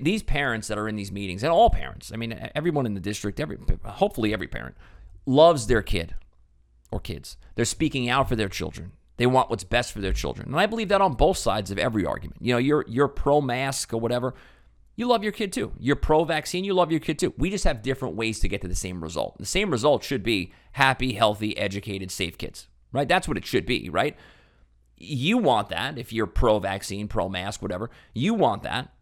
these 0.00 0.22
parents 0.22 0.68
that 0.68 0.78
are 0.78 0.88
in 0.88 0.96
these 0.96 1.12
meetings, 1.12 1.42
and 1.42 1.52
all 1.52 1.70
parents, 1.70 2.12
I 2.12 2.16
mean, 2.16 2.50
everyone 2.54 2.86
in 2.86 2.94
the 2.94 3.00
district, 3.00 3.40
every 3.40 3.58
hopefully 3.84 4.32
every 4.32 4.48
parent 4.48 4.76
loves 5.26 5.66
their 5.66 5.82
kid 5.82 6.14
or 6.90 7.00
kids. 7.00 7.36
They're 7.54 7.64
speaking 7.64 8.08
out 8.08 8.28
for 8.28 8.36
their 8.36 8.48
children. 8.48 8.92
They 9.16 9.26
want 9.26 9.50
what's 9.50 9.64
best 9.64 9.92
for 9.92 10.00
their 10.00 10.12
children. 10.12 10.48
And 10.48 10.60
I 10.60 10.66
believe 10.66 10.88
that 10.88 11.00
on 11.00 11.14
both 11.14 11.38
sides 11.38 11.70
of 11.70 11.78
every 11.78 12.06
argument. 12.06 12.40
You 12.40 12.54
know, 12.54 12.58
you're 12.58 12.84
you're 12.88 13.08
pro 13.08 13.40
mask 13.40 13.92
or 13.92 14.00
whatever. 14.00 14.34
You 14.94 15.06
love 15.06 15.22
your 15.22 15.32
kid 15.32 15.52
too. 15.52 15.72
You're 15.78 15.96
pro 15.96 16.24
vaccine, 16.24 16.64
you 16.64 16.74
love 16.74 16.90
your 16.90 17.00
kid 17.00 17.18
too. 17.18 17.32
We 17.38 17.50
just 17.50 17.64
have 17.64 17.82
different 17.82 18.16
ways 18.16 18.40
to 18.40 18.48
get 18.48 18.62
to 18.62 18.68
the 18.68 18.74
same 18.74 19.02
result. 19.02 19.38
The 19.38 19.46
same 19.46 19.70
result 19.70 20.02
should 20.02 20.24
be 20.24 20.52
happy, 20.72 21.12
healthy, 21.12 21.56
educated, 21.56 22.10
safe 22.10 22.36
kids. 22.36 22.66
Right? 22.90 23.06
That's 23.06 23.28
what 23.28 23.36
it 23.36 23.46
should 23.46 23.66
be, 23.66 23.90
right? 23.90 24.16
You 24.96 25.38
want 25.38 25.68
that 25.68 25.98
if 25.98 26.12
you're 26.12 26.26
pro 26.26 26.58
vaccine, 26.58 27.06
pro 27.06 27.28
mask, 27.28 27.62
whatever. 27.62 27.90
You 28.14 28.34
want 28.34 28.64
that. 28.64 28.92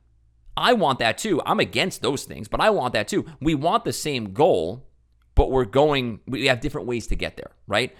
I 0.56 0.72
want 0.72 0.98
that 1.00 1.18
too. 1.18 1.42
I'm 1.44 1.60
against 1.60 2.00
those 2.02 2.24
things, 2.24 2.48
but 2.48 2.60
I 2.60 2.70
want 2.70 2.94
that 2.94 3.08
too. 3.08 3.26
We 3.40 3.54
want 3.54 3.84
the 3.84 3.92
same 3.92 4.32
goal, 4.32 4.86
but 5.34 5.50
we're 5.50 5.66
going, 5.66 6.20
we 6.26 6.46
have 6.46 6.60
different 6.60 6.86
ways 6.86 7.06
to 7.08 7.16
get 7.16 7.36
there, 7.36 7.50
right? 7.66 7.94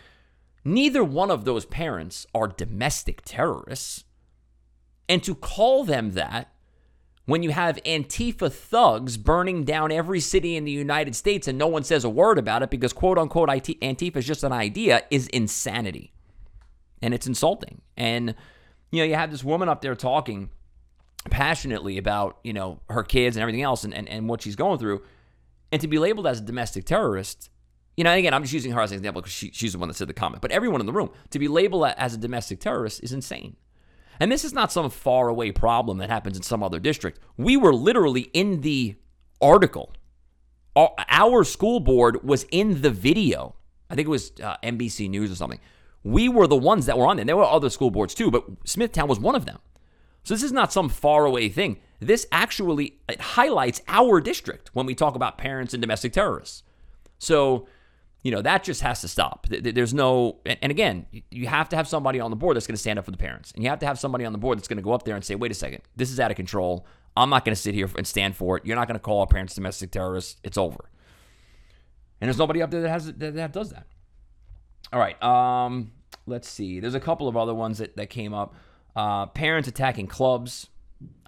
Neither 0.65 1.05
one 1.05 1.31
of 1.31 1.45
those 1.45 1.67
parents 1.67 2.27
are 2.35 2.49
domestic 2.49 3.23
terrorists. 3.25 4.05
And 5.09 5.23
to 5.23 5.35
call 5.35 5.85
them 5.85 6.13
that 6.13 6.53
when 7.27 7.43
you 7.43 7.51
have 7.51 7.79
Antifa 7.85 8.51
thugs 8.51 9.17
burning 9.17 9.65
down 9.65 9.93
every 9.93 10.21
city 10.21 10.57
in 10.57 10.65
the 10.65 10.73
United 10.73 11.15
States 11.15 11.47
and 11.47 11.59
no 11.59 11.67
one 11.67 11.85
says 11.85 12.05
a 12.05 12.09
word 12.09 12.39
about 12.39 12.63
it 12.63 12.71
because 12.71 12.93
quote 12.93 13.19
unquote 13.19 13.49
Antifa 13.49 14.17
is 14.17 14.27
just 14.27 14.45
an 14.45 14.53
idea 14.53 15.03
is 15.11 15.27
insanity. 15.29 16.13
And 17.03 17.13
it's 17.13 17.27
insulting. 17.27 17.83
And, 17.97 18.35
you 18.91 19.01
know, 19.03 19.05
you 19.05 19.15
have 19.15 19.31
this 19.31 19.45
woman 19.45 19.69
up 19.69 19.83
there 19.83 19.95
talking 19.95 20.51
passionately 21.31 21.99
about, 21.99 22.39
you 22.45 22.53
know, 22.53 22.81
her 22.89 23.03
kids 23.03 23.37
and 23.37 23.43
everything 23.43 23.63
else 23.63 23.85
and, 23.85 23.95
and, 23.95 24.09
and 24.09 24.29
what 24.29 24.43
she's 24.43 24.57
going 24.57 24.79
through. 24.79 25.03
And 25.73 25.81
to 25.81 25.89
be 25.89 25.99
labeled 25.99 26.27
as 26.27 26.41
a 26.41 26.43
domestic 26.43 26.85
terrorist, 26.85 27.51
you 27.97 28.05
know, 28.05 28.13
again, 28.13 28.35
I'm 28.35 28.43
just 28.43 28.55
using 28.55 28.73
her 28.73 28.81
as 28.81 28.93
an 28.93 28.99
example 28.99 29.23
because 29.23 29.33
she, 29.33 29.51
she's 29.53 29.73
the 29.73 29.79
one 29.79 29.89
that 29.89 29.95
said 29.95 30.09
the 30.09 30.15
comment. 30.15 30.43
But 30.43 30.51
everyone 30.51 30.81
in 30.81 30.87
the 30.87 30.93
room, 30.93 31.11
to 31.31 31.39
be 31.39 31.49
labeled 31.49 31.87
as 31.97 32.15
a 32.15 32.19
domestic 32.19 32.61
terrorist 32.61 33.03
is 33.03 33.13
insane. 33.13 33.57
And 34.21 34.31
this 34.31 34.45
is 34.45 34.53
not 34.53 34.73
some 34.73 34.89
far 34.91 35.29
away 35.29 35.53
problem 35.53 35.99
that 35.99 36.11
happens 36.11 36.37
in 36.37 36.43
some 36.43 36.63
other 36.63 36.79
district. 36.79 37.21
We 37.37 37.57
were 37.57 37.75
literally 37.75 38.31
in 38.33 38.61
the 38.63 38.97
article. 39.41 39.93
Our 40.77 41.45
school 41.45 41.81
board 41.81 42.23
was 42.23 42.47
in 42.51 42.83
the 42.83 42.91
video. 42.91 43.57
I 43.89 43.95
think 43.95 44.07
it 44.07 44.11
was 44.11 44.33
uh, 44.43 44.57
NBC 44.63 45.09
News 45.09 45.31
or 45.31 45.35
something. 45.35 45.61
We 46.03 46.29
were 46.29 46.47
the 46.47 46.57
ones 46.57 46.87
that 46.87 46.99
were 46.99 47.07
on 47.07 47.17
there. 47.17 47.25
There 47.25 47.37
were 47.37 47.45
other 47.45 47.71
school 47.71 47.91
boards 47.91 48.15
too, 48.15 48.31
but 48.31 48.45
Smithtown 48.65 49.09
was 49.09 49.19
one 49.19 49.35
of 49.35 49.47
them. 49.47 49.59
So 50.27 50.35
this 50.35 50.43
is 50.43 50.51
not 50.51 50.73
some 50.73 50.89
faraway 50.89 51.49
thing. 51.49 51.79
This 52.01 52.27
actually 52.33 52.99
it 53.09 53.21
highlights 53.21 53.81
our 53.87 54.21
district 54.21 54.71
when 54.73 54.85
we 54.85 54.93
talk 54.93 55.15
about 55.15 55.39
parents 55.39 55.73
and 55.73 55.81
domestic 55.81 56.13
terrorists. 56.13 56.65
So 57.21 57.69
you 58.25 58.33
know, 58.33 58.43
that 58.43 58.65
just 58.65 58.81
has 58.81 59.03
to 59.03 59.09
stop. 59.09 59.47
There's 59.49 59.95
no, 59.95 60.39
and 60.45 60.73
again, 60.73 61.07
you 61.31 61.47
have 61.47 61.69
to 61.69 61.77
have 61.77 61.87
somebody 61.87 62.19
on 62.19 62.31
the 62.31 62.37
board 62.37 62.57
that's 62.57 62.67
going 62.67 62.75
to 62.75 62.81
stand 62.81 62.99
up 62.99 63.05
for 63.05 63.13
the 63.13 63.17
parents. 63.17 63.53
And 63.53 63.63
you 63.63 63.71
have 63.71 63.79
to 63.79 63.87
have 63.87 64.01
somebody 64.01 64.25
on 64.25 64.33
the 64.33 64.39
board 64.39 64.59
that's 64.59 64.67
going 64.67 64.79
to 64.79 64.83
go 64.83 64.91
up 64.91 65.05
there 65.05 65.15
and 65.15 65.25
say, 65.25 65.37
wait 65.37 65.53
a 65.53 65.55
second, 65.55 65.83
this 65.95 66.11
is 66.11 66.19
out 66.19 66.33
of 66.33 66.37
control. 66.37 66.85
I'm 67.17 67.31
not 67.31 67.45
going 67.45 67.55
to 67.55 67.61
sit 67.61 67.77
here 67.77 67.89
and 67.97 68.05
stand 68.05 68.35
for 68.35 68.57
it. 68.57 68.67
You're 68.67 68.75
not 68.75 68.89
going 68.89 68.99
to 68.99 69.03
call 69.03 69.21
our 69.21 69.29
parents 69.29 69.55
domestic 69.55 69.93
terrorists. 69.93 70.41
It's 70.43 70.59
over. 70.59 70.91
And 72.21 72.27
there's 72.27 72.39
nobody 72.39 72.63
up 72.63 72.73
there 72.73 72.81
that 72.81 72.89
has 72.89 73.13
that 73.13 73.53
does 73.53 73.71
that. 73.71 73.87
All 74.93 74.99
right. 74.99 75.23
Um, 75.23 75.93
let's 76.27 76.49
see. 76.49 76.81
There's 76.81 76.97
a 76.97 77.01
couple 77.01 77.29
of 77.29 77.37
other 77.37 77.55
ones 77.55 77.79
that, 77.79 77.97
that 77.97 78.11
came 78.11 78.35
up. 78.35 78.57
Uh, 78.97 79.27
parents 79.27 79.69
attacking 79.69 80.07
clubs. 80.07 80.69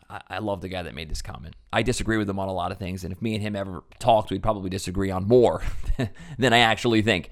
I, 0.09 0.23
I 0.31 0.39
love 0.39 0.63
the 0.63 0.69
guy 0.69 0.83
that 0.83 0.95
made 0.95 1.11
this 1.11 1.21
comment. 1.21 1.55
I 1.71 1.83
disagree 1.83 2.17
with 2.17 2.29
him 2.29 2.39
on 2.39 2.49
a 2.49 2.53
lot 2.53 2.73
of 2.73 2.79
things, 2.79 3.05
and 3.05 3.13
if 3.13 3.21
me 3.21 3.35
and 3.35 3.43
him 3.43 3.55
ever 3.55 3.85
talked, 3.99 4.31
we'd 4.31 4.43
probably 4.43 4.71
disagree 4.71 5.11
on 5.11 5.29
more 5.29 5.63
than 6.39 6.53
I 6.55 6.61
actually 6.61 7.03
think. 7.03 7.31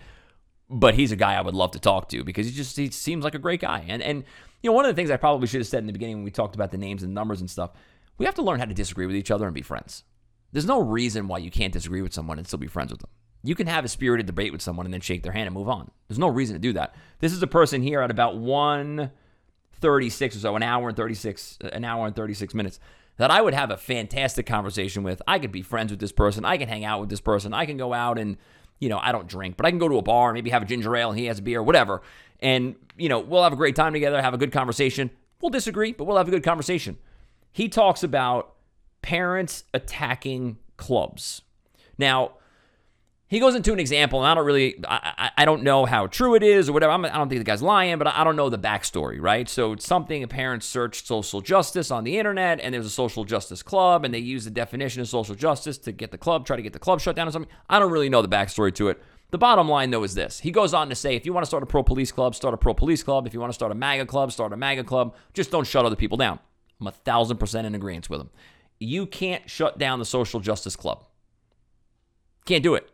But 0.69 0.95
he's 0.95 1.11
a 1.11 1.17
guy 1.17 1.35
I 1.35 1.41
would 1.41 1.55
love 1.55 1.71
to 1.71 1.79
talk 1.79 2.11
to 2.11 2.23
because 2.23 2.47
he 2.47 2.53
just 2.53 2.77
he 2.77 2.91
seems 2.91 3.25
like 3.25 3.35
a 3.35 3.39
great 3.39 3.61
guy. 3.61 3.85
And 3.89 4.03
and 4.03 4.25
you 4.63 4.71
know 4.71 4.75
one 4.75 4.85
of 4.85 4.95
the 4.95 5.01
things 5.01 5.11
I 5.11 5.17
probably 5.17 5.47
should 5.47 5.61
have 5.61 5.69
said 5.69 5.79
in 5.79 5.87
the 5.87 5.93
beginning 5.93 6.17
when 6.17 6.25
we 6.25 6.31
talked 6.31 6.55
about 6.55 6.71
the 6.71 6.77
names 6.77 7.03
and 7.03 7.15
numbers 7.15 7.41
and 7.41 7.51
stuff, 7.51 7.71
we 8.19 8.27
have 8.27 8.35
to 8.35 8.43
learn 8.43 8.59
how 8.59 8.67
to 8.67 8.75
disagree 8.75 9.07
with 9.07 9.17
each 9.17 9.31
other 9.31 9.47
and 9.47 9.55
be 9.55 9.63
friends. 9.63 10.05
There's 10.53 10.67
no 10.67 10.81
reason 10.81 11.29
why 11.29 11.39
you 11.39 11.51
can't 11.51 11.73
disagree 11.73 12.03
with 12.03 12.13
someone 12.13 12.39
and 12.39 12.47
still 12.47 12.59
be 12.59 12.67
friends 12.67 12.91
with 12.91 13.01
them. 13.01 13.11
You 13.43 13.55
can 13.55 13.69
have 13.69 13.85
a 13.85 13.89
spirited 13.89 14.27
debate 14.27 14.53
with 14.53 14.61
someone 14.63 14.87
and 14.87 14.93
then 14.93 15.01
shake 15.01 15.23
their 15.23 15.33
hand 15.33 15.47
and 15.47 15.55
move 15.55 15.69
on. 15.69 15.91
There's 16.09 16.19
no 16.19 16.29
reason 16.29 16.55
to 16.55 16.61
do 16.61 16.73
that. 16.75 16.95
This 17.21 17.33
is 17.33 17.43
a 17.43 17.47
person 17.47 17.81
here 17.81 18.01
at 18.01 18.11
about 18.11 18.37
one 18.37 19.13
36 19.81 20.37
or 20.37 20.39
so, 20.39 20.57
an 20.57 20.63
hour 20.63 20.89
and 20.89 20.97
36, 20.97 21.59
an 21.73 21.85
hour 21.85 22.07
and 22.07 22.17
36 22.17 22.55
minutes, 22.55 22.81
that 23.17 23.31
I 23.31 23.41
would 23.41 23.55
have 23.55 23.71
a 23.71 23.77
fantastic 23.77 24.47
conversation 24.47 25.03
with. 25.03 25.23
I 25.27 25.39
could 25.39 25.53
be 25.53 25.63
friends 25.63 25.91
with 25.91 26.01
this 26.01 26.13
person. 26.13 26.45
I 26.45 26.57
can 26.57 26.69
hang 26.69 26.85
out 26.85 27.01
with 27.01 27.09
this 27.09 27.21
person. 27.21 27.55
I 27.55 27.67
can 27.67 27.77
go 27.77 27.93
out 27.93 28.19
and, 28.19 28.37
you 28.79 28.89
know, 28.89 28.99
I 28.99 29.13
don't 29.13 29.27
drink, 29.27 29.57
but 29.57 29.67
I 29.67 29.71
can 29.71 29.79
go 29.79 29.89
to 29.89 29.97
a 29.97 30.03
bar, 30.03 30.33
maybe 30.33 30.51
have 30.51 30.63
a 30.63 30.67
ginger 30.67 30.95
ale 30.95 31.11
and 31.11 31.19
he 31.19 31.27
has 31.27 31.39
a 31.39 31.43
beer, 31.43 31.63
whatever. 31.63 32.03
And, 32.41 32.77
you 32.97 33.09
know, 33.09 33.21
we'll 33.21 33.43
have 33.43 33.53
a 33.53 33.57
great 33.57 33.77
time 33.77 33.93
together, 33.93 34.21
have 34.21 34.35
a 34.35 34.39
good 34.39 34.53
conversation. 34.53 35.11
We'll 35.41 35.51
disagree, 35.51 35.93
but 35.93 36.05
we'll 36.05 36.19
have 36.19 36.29
a 36.29 36.31
good 36.31 36.45
conversation. 36.45 36.99
He 37.53 37.69
talks 37.69 38.03
about 38.03 38.55
parents 39.01 39.65
attacking 39.73 40.59
clubs. 40.77 41.43
Now, 41.97 42.33
he 43.29 43.41
goes 43.41 43.57
into 43.57 43.73
an 43.73 43.81
example, 43.81 44.21
and 44.21 44.29
I 44.29 44.35
don't 44.35 44.47
really, 44.47 44.77
I, 44.87 45.31
I, 45.37 45.45
don't 45.45 45.65
know 45.65 45.85
how 45.85 46.07
true 46.07 46.37
it 46.37 46.45
is 46.45 46.69
or 46.69 46.73
whatever. 46.73 46.93
I'm, 46.93 47.05
I 47.05 47.09
do 47.09 47.19
not 47.19 47.29
think 47.29 47.41
the 47.41 47.45
guy's 47.45 47.63
lying, 47.63 47.99
but 47.99 48.07
I 48.07 48.23
don't 48.23 48.37
know 48.37 48.49
the 48.49 48.59
backstory, 48.59 49.21
right? 49.21 49.49
So 49.49 49.73
it's 49.73 49.85
something 49.85 50.23
a 50.23 50.29
parent 50.29 50.63
searched 50.63 51.09
social 51.09 51.41
justice 51.41 51.91
on 51.91 52.05
the 52.05 52.19
internet, 52.19 52.61
and 52.61 52.73
there's 52.73 52.87
a 52.87 52.91
social 52.91 53.25
justice 53.25 53.65
club, 53.65 54.05
and 54.05 54.15
they 54.15 54.21
use 54.21 54.45
the 54.45 54.51
definition 54.53 55.03
of 55.03 55.09
social 55.09 55.35
justice 55.35 55.77
to 55.79 55.93
get 55.93 56.13
the 56.13 56.19
club, 56.19 56.47
try 56.47 56.55
to 56.55 56.63
get 56.63 56.73
the 56.73 56.79
club 56.79 57.01
shut 57.01 57.17
down 57.17 57.27
or 57.27 57.33
something. 57.33 57.51
I 57.69 57.81
don't 57.81 57.91
really 57.91 58.09
know 58.09 58.23
the 58.23 58.29
backstory 58.29 58.73
to 58.77 58.91
it. 58.91 59.03
The 59.33 59.39
bottom 59.39 59.69
line, 59.69 59.91
though, 59.91 60.05
is 60.05 60.15
this. 60.15 60.39
He 60.39 60.53
goes 60.53 60.73
on 60.73 60.89
to 60.89 60.95
say 60.95 61.17
if 61.17 61.27
you 61.27 61.33
want 61.33 61.43
to 61.43 61.49
start 61.49 61.65
a 61.65 61.67
pro 61.67 61.83
police 61.83 62.13
club, 62.13 62.37
start 62.37 62.55
a 62.55 62.57
pro 62.57 62.75
police 62.75 63.03
club. 63.03 63.27
If 63.27 63.35
you 63.35 63.41
want 63.41 63.51
to 63.51 63.55
start 63.55 63.73
a 63.73 63.75
MAGA 63.75 64.07
club, 64.07 64.31
start 64.31 64.53
a 64.53 64.57
MAGA 64.57 64.85
club. 64.85 65.17
Just 65.35 65.51
don't 65.51 65.67
shut 65.67 65.85
other 65.85 65.97
people 65.97 66.17
down. 66.17 66.39
I'm 66.81 66.87
a 66.87 66.93
thousand 66.93 67.39
percent 67.39 67.67
in 67.67 67.75
agreement 67.75 68.09
with 68.09 68.21
him. 68.21 68.31
You 68.79 69.05
can't 69.05 69.51
shut 69.51 69.79
down 69.79 69.99
the 69.99 70.05
social 70.05 70.39
justice 70.39 70.77
club. 70.77 71.05
Can't 72.45 72.63
do 72.63 72.77
it. 72.77 72.89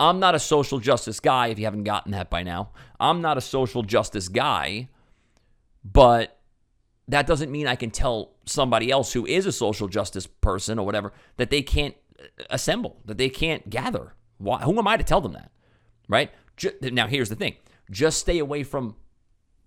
I'm 0.00 0.20
not 0.20 0.34
a 0.34 0.38
social 0.38 0.78
justice 0.78 1.20
guy, 1.20 1.48
if 1.48 1.58
you 1.58 1.64
haven't 1.64 1.84
gotten 1.84 2.12
that 2.12 2.30
by 2.30 2.42
now. 2.42 2.70
I'm 3.00 3.20
not 3.20 3.36
a 3.36 3.40
social 3.40 3.82
justice 3.82 4.28
guy, 4.28 4.88
but 5.84 6.38
that 7.08 7.26
doesn't 7.26 7.50
mean 7.50 7.66
I 7.66 7.74
can 7.74 7.90
tell 7.90 8.34
somebody 8.44 8.90
else 8.90 9.12
who 9.12 9.26
is 9.26 9.46
a 9.46 9.52
social 9.52 9.88
justice 9.88 10.26
person 10.26 10.78
or 10.78 10.86
whatever 10.86 11.12
that 11.36 11.50
they 11.50 11.62
can't 11.62 11.96
uh, 12.20 12.44
assemble, 12.50 13.00
that 13.06 13.18
they 13.18 13.28
can't 13.28 13.68
gather. 13.70 14.14
Why, 14.36 14.60
who 14.60 14.78
am 14.78 14.86
I 14.86 14.96
to 14.96 15.04
tell 15.04 15.20
them 15.20 15.32
that? 15.32 15.50
Right? 16.08 16.30
Now, 16.82 17.06
here's 17.06 17.28
the 17.28 17.36
thing 17.36 17.56
just 17.90 18.18
stay 18.18 18.38
away 18.38 18.62
from 18.62 18.96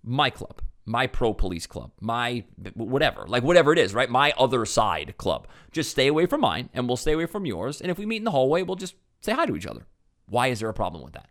my 0.02 0.30
club, 0.30 0.62
my 0.86 1.06
pro 1.06 1.34
police 1.34 1.66
club, 1.66 1.92
my 2.00 2.44
whatever, 2.74 3.26
like 3.26 3.42
whatever 3.42 3.72
it 3.72 3.78
is, 3.78 3.94
right? 3.94 4.08
My 4.08 4.32
other 4.38 4.64
side 4.64 5.14
club. 5.18 5.48
Just 5.72 5.90
stay 5.90 6.06
away 6.06 6.26
from 6.26 6.40
mine 6.40 6.70
and 6.72 6.86
we'll 6.86 6.96
stay 6.96 7.12
away 7.12 7.26
from 7.26 7.44
yours. 7.44 7.80
And 7.80 7.90
if 7.90 7.98
we 7.98 8.06
meet 8.06 8.18
in 8.18 8.24
the 8.24 8.30
hallway, 8.30 8.62
we'll 8.62 8.76
just 8.76 8.94
say 9.20 9.32
hi 9.32 9.46
to 9.46 9.56
each 9.56 9.66
other. 9.66 9.86
Why 10.28 10.48
is 10.48 10.60
there 10.60 10.68
a 10.68 10.74
problem 10.74 11.02
with 11.02 11.14
that? 11.14 11.28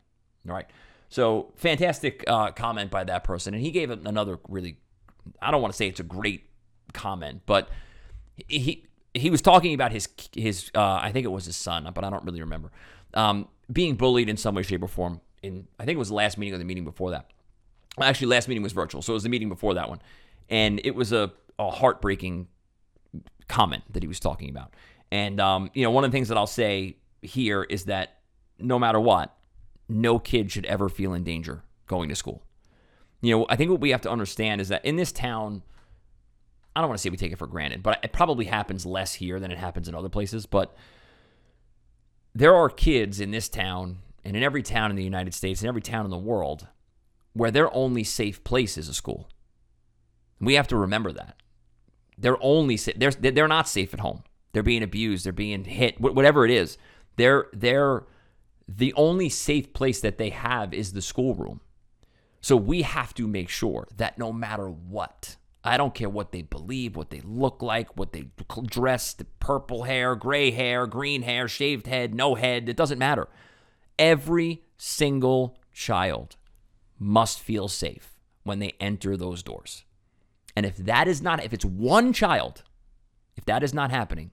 All 0.48 0.54
right. 0.54 0.68
So 1.10 1.52
fantastic 1.56 2.24
uh, 2.28 2.52
comment 2.52 2.90
by 2.90 3.04
that 3.04 3.24
person, 3.24 3.54
and 3.54 3.62
he 3.62 3.72
gave 3.72 3.90
another 3.90 4.40
really. 4.48 4.78
I 5.42 5.52
don't 5.52 5.62
want 5.62 5.74
to 5.74 5.78
say 5.78 5.88
it's 5.88 6.00
a 6.00 6.04
great 6.04 6.46
comment, 6.94 7.42
but 7.46 7.70
he 8.48 8.86
he 9.14 9.30
was 9.30 9.42
talking 9.42 9.74
about 9.74 9.92
his 9.92 10.08
his 10.36 10.72
uh, 10.74 11.00
I 11.02 11.12
think 11.12 11.26
it 11.26 11.30
was 11.30 11.46
his 11.46 11.58
son, 11.58 11.90
but 11.94 12.04
I 12.04 12.10
don't 12.10 12.24
really 12.24 12.42
remember 12.42 12.72
um, 13.14 13.48
being 13.72 13.96
bullied 13.96 14.30
in 14.30 14.38
some 14.38 14.56
way, 14.56 14.64
shape, 14.64 14.84
or 14.84 14.88
form. 14.88 15.22
In 15.44 15.68
I 15.80 15.86
think 15.86 15.96
it 15.96 16.00
was 16.00 16.10
the 16.10 16.16
last 16.16 16.38
meeting 16.38 16.54
or 16.54 16.58
the 16.58 16.66
meeting 16.66 16.86
before 16.86 17.12
that. 17.12 17.30
Actually, 18.00 18.28
last 18.28 18.48
meeting 18.48 18.64
was 18.64 18.72
virtual, 18.72 19.02
so 19.02 19.14
it 19.14 19.16
was 19.16 19.24
the 19.24 19.30
meeting 19.30 19.50
before 19.50 19.74
that 19.74 19.90
one, 19.90 20.02
and 20.50 20.80
it 20.84 20.96
was 20.96 21.12
a, 21.12 21.32
a 21.60 21.70
heartbreaking 21.70 22.48
comment 23.48 23.84
that 23.92 24.02
he 24.02 24.08
was 24.08 24.20
talking 24.20 24.50
about. 24.50 24.74
And 25.12 25.40
um, 25.42 25.70
you 25.74 25.84
know, 25.84 25.92
one 25.92 26.06
of 26.06 26.12
the 26.12 26.16
things 26.16 26.30
that 26.30 26.38
I'll 26.38 26.48
say 26.48 26.96
here 27.22 27.64
is 27.64 27.86
that 27.86 28.21
no 28.64 28.80
matter 28.80 29.00
what, 29.00 29.36
no 29.90 30.20
kid 30.20 30.52
should 30.52 30.66
ever 30.66 30.90
feel 30.90 31.14
in 31.14 31.24
danger 31.24 31.64
going 31.88 32.10
to 32.10 32.16
school. 32.16 32.44
You 33.22 33.38
know, 33.38 33.46
I 33.50 33.56
think 33.56 33.70
what 33.70 33.82
we 33.82 33.92
have 33.92 34.02
to 34.02 34.12
understand 34.12 34.62
is 34.62 34.70
that 34.70 34.84
in 34.84 34.96
this 34.96 35.12
town, 35.12 35.62
I 36.76 36.82
don't 36.82 36.90
want 36.90 36.98
to 36.98 37.02
say 37.02 37.10
we 37.10 37.18
take 37.18 37.32
it 37.32 37.38
for 37.38 37.48
granted, 37.48 37.84
but 37.84 38.00
it 38.04 38.14
probably 38.14 38.46
happens 38.46 38.86
less 38.86 39.14
here 39.14 39.40
than 39.40 39.52
it 39.52 39.58
happens 39.58 39.88
in 39.88 39.94
other 39.94 40.10
places. 40.10 40.46
But 40.46 40.76
there 42.34 42.56
are 42.56 42.70
kids 42.70 43.20
in 43.20 43.32
this 43.32 43.50
town 43.50 43.98
and 44.24 44.36
in 44.36 44.44
every 44.44 44.64
town 44.64 44.90
in 44.90 44.96
the 44.96 45.04
United 45.04 45.34
States 45.34 45.62
and 45.62 45.68
every 45.68 45.82
town 45.82 46.06
in 46.06 46.12
the 46.12 46.18
world 46.18 46.68
where 47.34 47.52
their 47.52 47.74
only 47.76 48.04
safe 48.04 48.44
place 48.44 48.78
is 48.78 48.90
a 48.90 48.94
school. 48.94 49.30
We 50.40 50.56
have 50.56 50.68
to 50.70 50.78
remember 50.78 51.12
that. 51.12 51.36
They're 52.18 52.42
only 52.42 52.78
they're 52.78 53.12
they're 53.12 53.48
not 53.48 53.68
safe 53.68 53.94
at 53.94 54.00
home. 54.00 54.24
They're 54.54 54.64
being 54.64 54.84
abused. 54.84 55.26
They're 55.26 55.34
being 55.34 55.64
hit. 55.64 56.00
Whatever 56.00 56.46
it 56.46 56.52
is, 56.52 56.78
they're 57.16 57.48
they're 57.54 58.04
the 58.78 58.94
only 58.94 59.30
safe 59.30 59.74
place 59.74 60.02
that 60.02 60.18
they 60.18 60.30
have 60.30 60.74
is 60.74 60.94
the 60.94 61.02
schoolroom. 61.02 61.62
So 62.42 62.56
we 62.56 62.82
have 62.82 63.14
to 63.16 63.28
make 63.28 63.50
sure 63.50 63.88
that 63.98 64.18
no 64.18 64.32
matter 64.32 64.68
what, 64.68 65.36
I 65.64 65.78
don't 65.78 65.94
care 65.94 66.10
what 66.10 66.32
they 66.32 66.42
believe, 66.42 66.96
what 66.96 67.12
they 67.12 67.22
look 67.24 67.62
like, 67.62 67.96
what 67.98 68.14
they 68.14 68.28
dress, 68.66 69.14
the 69.14 69.26
purple 69.26 69.84
hair, 69.84 70.16
gray 70.16 70.52
hair, 70.52 70.88
green 70.88 71.22
hair, 71.22 71.48
shaved 71.48 71.86
head, 71.86 72.16
no 72.16 72.36
head, 72.36 72.68
it 72.68 72.78
doesn't 72.78 72.98
matter. 72.98 73.28
Every 74.00 74.64
single 74.78 75.60
child 75.72 76.36
must 76.98 77.40
feel 77.40 77.68
safe 77.68 78.18
when 78.44 78.60
they 78.60 78.74
enter 78.80 79.16
those 79.16 79.44
doors. 79.44 79.84
And 80.56 80.66
if 80.66 80.78
that 80.78 81.08
is 81.08 81.22
not, 81.22 81.44
if 81.44 81.54
it's 81.54 81.66
one 81.66 82.12
child, 82.12 82.64
if 83.36 83.46
that 83.46 83.64
is 83.64 83.74
not 83.74 83.92
happening, 83.92 84.32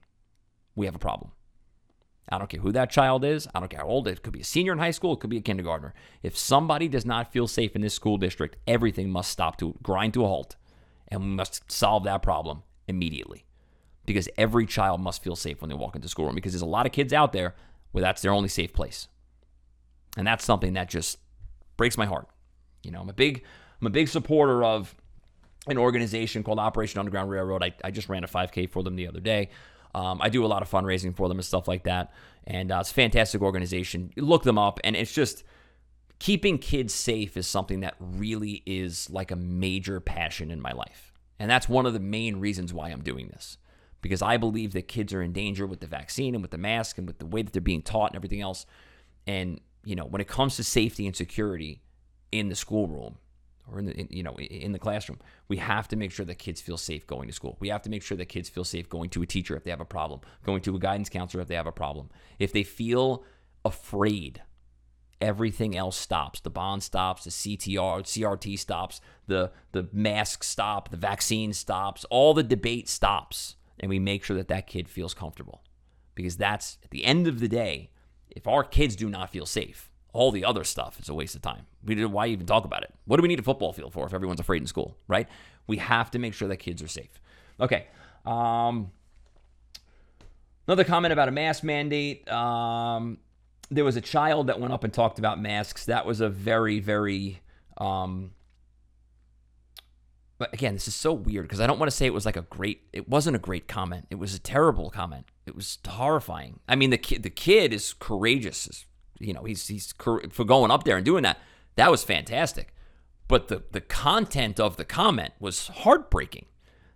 we 0.75 0.85
have 0.85 0.95
a 0.95 0.99
problem. 0.99 1.31
I 2.31 2.37
don't 2.37 2.49
care 2.49 2.61
who 2.61 2.71
that 2.73 2.91
child 2.91 3.25
is. 3.25 3.47
I 3.55 3.59
don't 3.59 3.69
care 3.69 3.79
how 3.79 3.87
old 3.87 4.07
it 4.07 4.21
could 4.21 4.33
be 4.33 4.41
a 4.41 4.43
senior 4.45 4.71
in 4.73 4.79
high 4.79 4.91
school, 4.91 5.13
it 5.13 5.19
could 5.19 5.29
be 5.29 5.37
a 5.37 5.41
kindergartner. 5.41 5.93
If 6.21 6.37
somebody 6.37 6.87
does 6.87 7.05
not 7.05 7.31
feel 7.33 7.47
safe 7.47 7.75
in 7.75 7.81
this 7.81 7.93
school 7.93 8.17
district, 8.17 8.57
everything 8.67 9.09
must 9.09 9.31
stop 9.31 9.57
to 9.59 9.75
grind 9.81 10.13
to 10.13 10.23
a 10.23 10.27
halt 10.27 10.55
and 11.07 11.21
we 11.21 11.27
must 11.27 11.71
solve 11.71 12.03
that 12.03 12.21
problem 12.21 12.63
immediately. 12.87 13.45
because 14.05 14.27
every 14.37 14.65
child 14.65 14.99
must 14.99 15.21
feel 15.23 15.35
safe 15.35 15.61
when 15.61 15.69
they 15.69 15.75
walk 15.75 15.95
into 15.95 16.09
schoolroom 16.09 16.33
because 16.33 16.51
there's 16.53 16.63
a 16.63 16.65
lot 16.65 16.87
of 16.87 16.91
kids 16.91 17.13
out 17.13 17.31
there 17.31 17.53
where 17.91 18.01
that's 18.01 18.23
their 18.23 18.31
only 18.31 18.49
safe 18.49 18.73
place. 18.73 19.07
And 20.17 20.25
that's 20.25 20.43
something 20.43 20.73
that 20.73 20.89
just 20.89 21.19
breaks 21.77 21.95
my 21.95 22.07
heart. 22.07 22.27
You 22.81 22.89
know, 22.89 23.01
I'm 23.01 23.09
a 23.09 23.13
big 23.13 23.43
I'm 23.79 23.85
a 23.85 23.91
big 23.91 24.07
supporter 24.07 24.63
of 24.63 24.95
an 25.67 25.77
organization 25.77 26.41
called 26.43 26.57
Operation 26.57 26.99
Underground 26.99 27.29
Railroad. 27.29 27.63
I, 27.63 27.71
I 27.83 27.91
just 27.91 28.09
ran 28.09 28.23
a 28.23 28.27
5K 28.27 28.69
for 28.69 28.81
them 28.81 28.95
the 28.95 29.07
other 29.07 29.19
day. 29.19 29.49
Um, 29.95 30.19
I 30.21 30.29
do 30.29 30.45
a 30.45 30.47
lot 30.47 30.61
of 30.61 30.69
fundraising 30.69 31.15
for 31.15 31.27
them 31.27 31.37
and 31.37 31.45
stuff 31.45 31.67
like 31.67 31.83
that. 31.83 32.13
And 32.45 32.71
uh, 32.71 32.79
it's 32.79 32.91
a 32.91 32.93
fantastic 32.93 33.41
organization. 33.41 34.11
You 34.15 34.23
look 34.23 34.43
them 34.43 34.57
up, 34.57 34.79
and 34.83 34.95
it's 34.95 35.13
just 35.13 35.43
keeping 36.19 36.57
kids 36.57 36.93
safe 36.93 37.37
is 37.37 37.47
something 37.47 37.79
that 37.79 37.95
really 37.99 38.61
is 38.65 39.09
like 39.09 39.31
a 39.31 39.35
major 39.35 39.99
passion 39.99 40.51
in 40.51 40.61
my 40.61 40.71
life. 40.71 41.13
And 41.39 41.49
that's 41.49 41.69
one 41.69 41.85
of 41.85 41.93
the 41.93 41.99
main 41.99 42.39
reasons 42.39 42.73
why 42.73 42.89
I'm 42.89 43.01
doing 43.01 43.27
this. 43.27 43.57
Because 44.01 44.21
I 44.21 44.37
believe 44.37 44.73
that 44.73 44.87
kids 44.87 45.13
are 45.13 45.21
in 45.21 45.33
danger 45.33 45.65
with 45.65 45.79
the 45.79 45.87
vaccine 45.87 46.33
and 46.33 46.41
with 46.41 46.51
the 46.51 46.57
mask 46.57 46.97
and 46.97 47.07
with 47.07 47.19
the 47.19 47.25
way 47.25 47.41
that 47.41 47.53
they're 47.53 47.61
being 47.61 47.81
taught 47.81 48.11
and 48.11 48.15
everything 48.15 48.41
else. 48.41 48.65
And, 49.27 49.59
you 49.83 49.95
know, 49.95 50.05
when 50.05 50.21
it 50.21 50.27
comes 50.27 50.55
to 50.55 50.63
safety 50.63 51.05
and 51.05 51.15
security 51.15 51.81
in 52.31 52.49
the 52.49 52.55
schoolroom, 52.55 53.17
or 53.71 53.79
in 53.79 53.85
the 53.85 53.93
in, 53.93 54.07
you 54.09 54.23
know 54.23 54.37
in 54.37 54.71
the 54.71 54.79
classroom. 54.79 55.19
We 55.47 55.57
have 55.57 55.87
to 55.89 55.95
make 55.95 56.11
sure 56.11 56.25
that 56.25 56.35
kids 56.35 56.61
feel 56.61 56.77
safe 56.77 57.05
going 57.07 57.27
to 57.27 57.33
school. 57.33 57.57
We 57.59 57.69
have 57.69 57.81
to 57.83 57.89
make 57.89 58.03
sure 58.03 58.17
that 58.17 58.27
kids 58.27 58.49
feel 58.49 58.63
safe 58.63 58.89
going 58.89 59.09
to 59.11 59.21
a 59.21 59.25
teacher 59.25 59.55
if 59.55 59.63
they 59.63 59.71
have 59.71 59.81
a 59.81 59.85
problem 59.85 60.21
going 60.43 60.61
to 60.61 60.75
a 60.75 60.79
guidance 60.79 61.09
counselor 61.09 61.41
if 61.41 61.47
they 61.47 61.55
have 61.55 61.67
a 61.67 61.71
problem. 61.71 62.09
If 62.37 62.53
they 62.53 62.63
feel 62.63 63.23
afraid 63.65 64.41
everything 65.21 65.75
else 65.75 65.97
stops. 65.97 66.39
The 66.39 66.49
bond 66.49 66.83
stops 66.83 67.23
the 67.25 67.29
ctr 67.29 68.03
crt 68.03 68.57
stops 68.57 69.01
the 69.27 69.51
the 69.71 69.89
mask 69.91 70.43
stop 70.43 70.89
the 70.89 70.97
vaccine 70.97 71.53
stops 71.53 72.05
all 72.09 72.33
the 72.33 72.43
debate 72.43 72.87
stops. 72.87 73.55
And 73.81 73.89
we 73.89 73.99
make 73.99 74.23
sure 74.23 74.35
that 74.35 74.49
that 74.49 74.67
kid 74.67 74.89
feels 74.89 75.13
comfortable. 75.13 75.63
Because 76.13 76.35
that's 76.35 76.77
at 76.83 76.91
the 76.91 77.05
end 77.05 77.27
of 77.27 77.39
the 77.39 77.47
day 77.47 77.91
if 78.29 78.45
our 78.47 78.63
kids 78.63 78.95
do 78.95 79.09
not 79.09 79.29
feel 79.29 79.45
safe 79.45 79.89
all 80.13 80.31
the 80.31 80.45
other 80.45 80.63
stuff 80.63 80.99
is 80.99 81.09
a 81.09 81.13
waste 81.13 81.35
of 81.35 81.41
time. 81.41 81.65
We 81.83 81.95
did, 81.95 82.05
why 82.07 82.27
even 82.27 82.45
talk 82.45 82.65
about 82.65 82.83
it? 82.83 82.93
What 83.05 83.17
do 83.17 83.21
we 83.21 83.27
need 83.27 83.39
a 83.39 83.43
football 83.43 83.73
field 83.73 83.93
for 83.93 84.05
if 84.05 84.13
everyone's 84.13 84.39
afraid 84.39 84.61
in 84.61 84.67
school, 84.67 84.97
right? 85.07 85.27
We 85.67 85.77
have 85.77 86.11
to 86.11 86.19
make 86.19 86.33
sure 86.33 86.47
that 86.47 86.57
kids 86.57 86.81
are 86.83 86.87
safe. 86.87 87.21
Okay. 87.59 87.87
Um, 88.25 88.91
another 90.67 90.83
comment 90.83 91.13
about 91.13 91.29
a 91.29 91.31
mask 91.31 91.63
mandate. 91.63 92.29
Um, 92.29 93.17
there 93.71 93.85
was 93.85 93.95
a 93.95 94.01
child 94.01 94.47
that 94.47 94.59
went 94.59 94.73
up 94.73 94.83
and 94.83 94.93
talked 94.93 95.19
about 95.19 95.39
masks. 95.39 95.85
That 95.85 96.05
was 96.05 96.21
a 96.21 96.29
very, 96.29 96.79
very. 96.79 97.41
Um, 97.77 98.31
but 100.37 100.53
again, 100.53 100.73
this 100.73 100.87
is 100.87 100.95
so 100.95 101.13
weird 101.13 101.45
because 101.45 101.59
I 101.59 101.67
don't 101.67 101.79
want 101.79 101.91
to 101.91 101.95
say 101.95 102.05
it 102.05 102.13
was 102.13 102.25
like 102.25 102.37
a 102.37 102.41
great. 102.43 102.81
It 102.93 103.07
wasn't 103.07 103.35
a 103.35 103.39
great 103.39 103.67
comment. 103.67 104.07
It 104.09 104.15
was 104.15 104.33
a 104.33 104.39
terrible 104.39 104.89
comment. 104.89 105.25
It 105.45 105.55
was 105.55 105.77
horrifying. 105.87 106.59
I 106.67 106.75
mean, 106.75 106.89
the 106.89 106.97
kid, 106.97 107.23
the 107.23 107.29
kid 107.29 107.73
is 107.73 107.93
courageous 107.93 108.85
you 109.19 109.33
know, 109.33 109.43
he's 109.43 109.67
he's 109.67 109.93
for 109.93 110.45
going 110.45 110.71
up 110.71 110.85
there 110.85 110.97
and 110.97 111.05
doing 111.05 111.23
that. 111.23 111.37
That 111.79 111.91
was 111.91 112.03
fantastic. 112.03 112.73
But 113.29 113.47
the 113.47 113.63
the 113.71 113.79
content 113.79 114.59
of 114.59 114.75
the 114.75 114.83
comment 114.83 115.31
was 115.39 115.69
heartbreaking. 115.69 116.45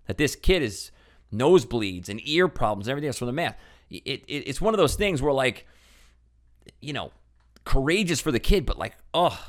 That 0.08 0.18
this 0.18 0.36
kid 0.36 0.62
is 0.62 0.92
nosebleeds 1.34 2.10
and 2.10 2.20
ear 2.28 2.50
problems 2.50 2.88
and 2.88 2.92
everything 2.92 3.08
else 3.08 3.18
from 3.18 3.28
the 3.28 3.32
math. 3.32 3.58
It, 3.90 4.26
it, 4.28 4.44
it's 4.46 4.60
one 4.60 4.74
of 4.74 4.78
those 4.78 4.96
things 4.96 5.22
where 5.22 5.32
like, 5.32 5.66
you 6.82 6.92
know, 6.92 7.14
courageous 7.64 8.20
for 8.20 8.34
the 8.34 8.42
kid, 8.42 8.66
but 8.66 8.78
like, 8.78 8.98
oh, 9.14 9.40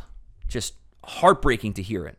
just 0.47 0.75
heartbreaking 1.03 1.73
to 1.75 1.83
hear 1.83 2.07
it. 2.07 2.17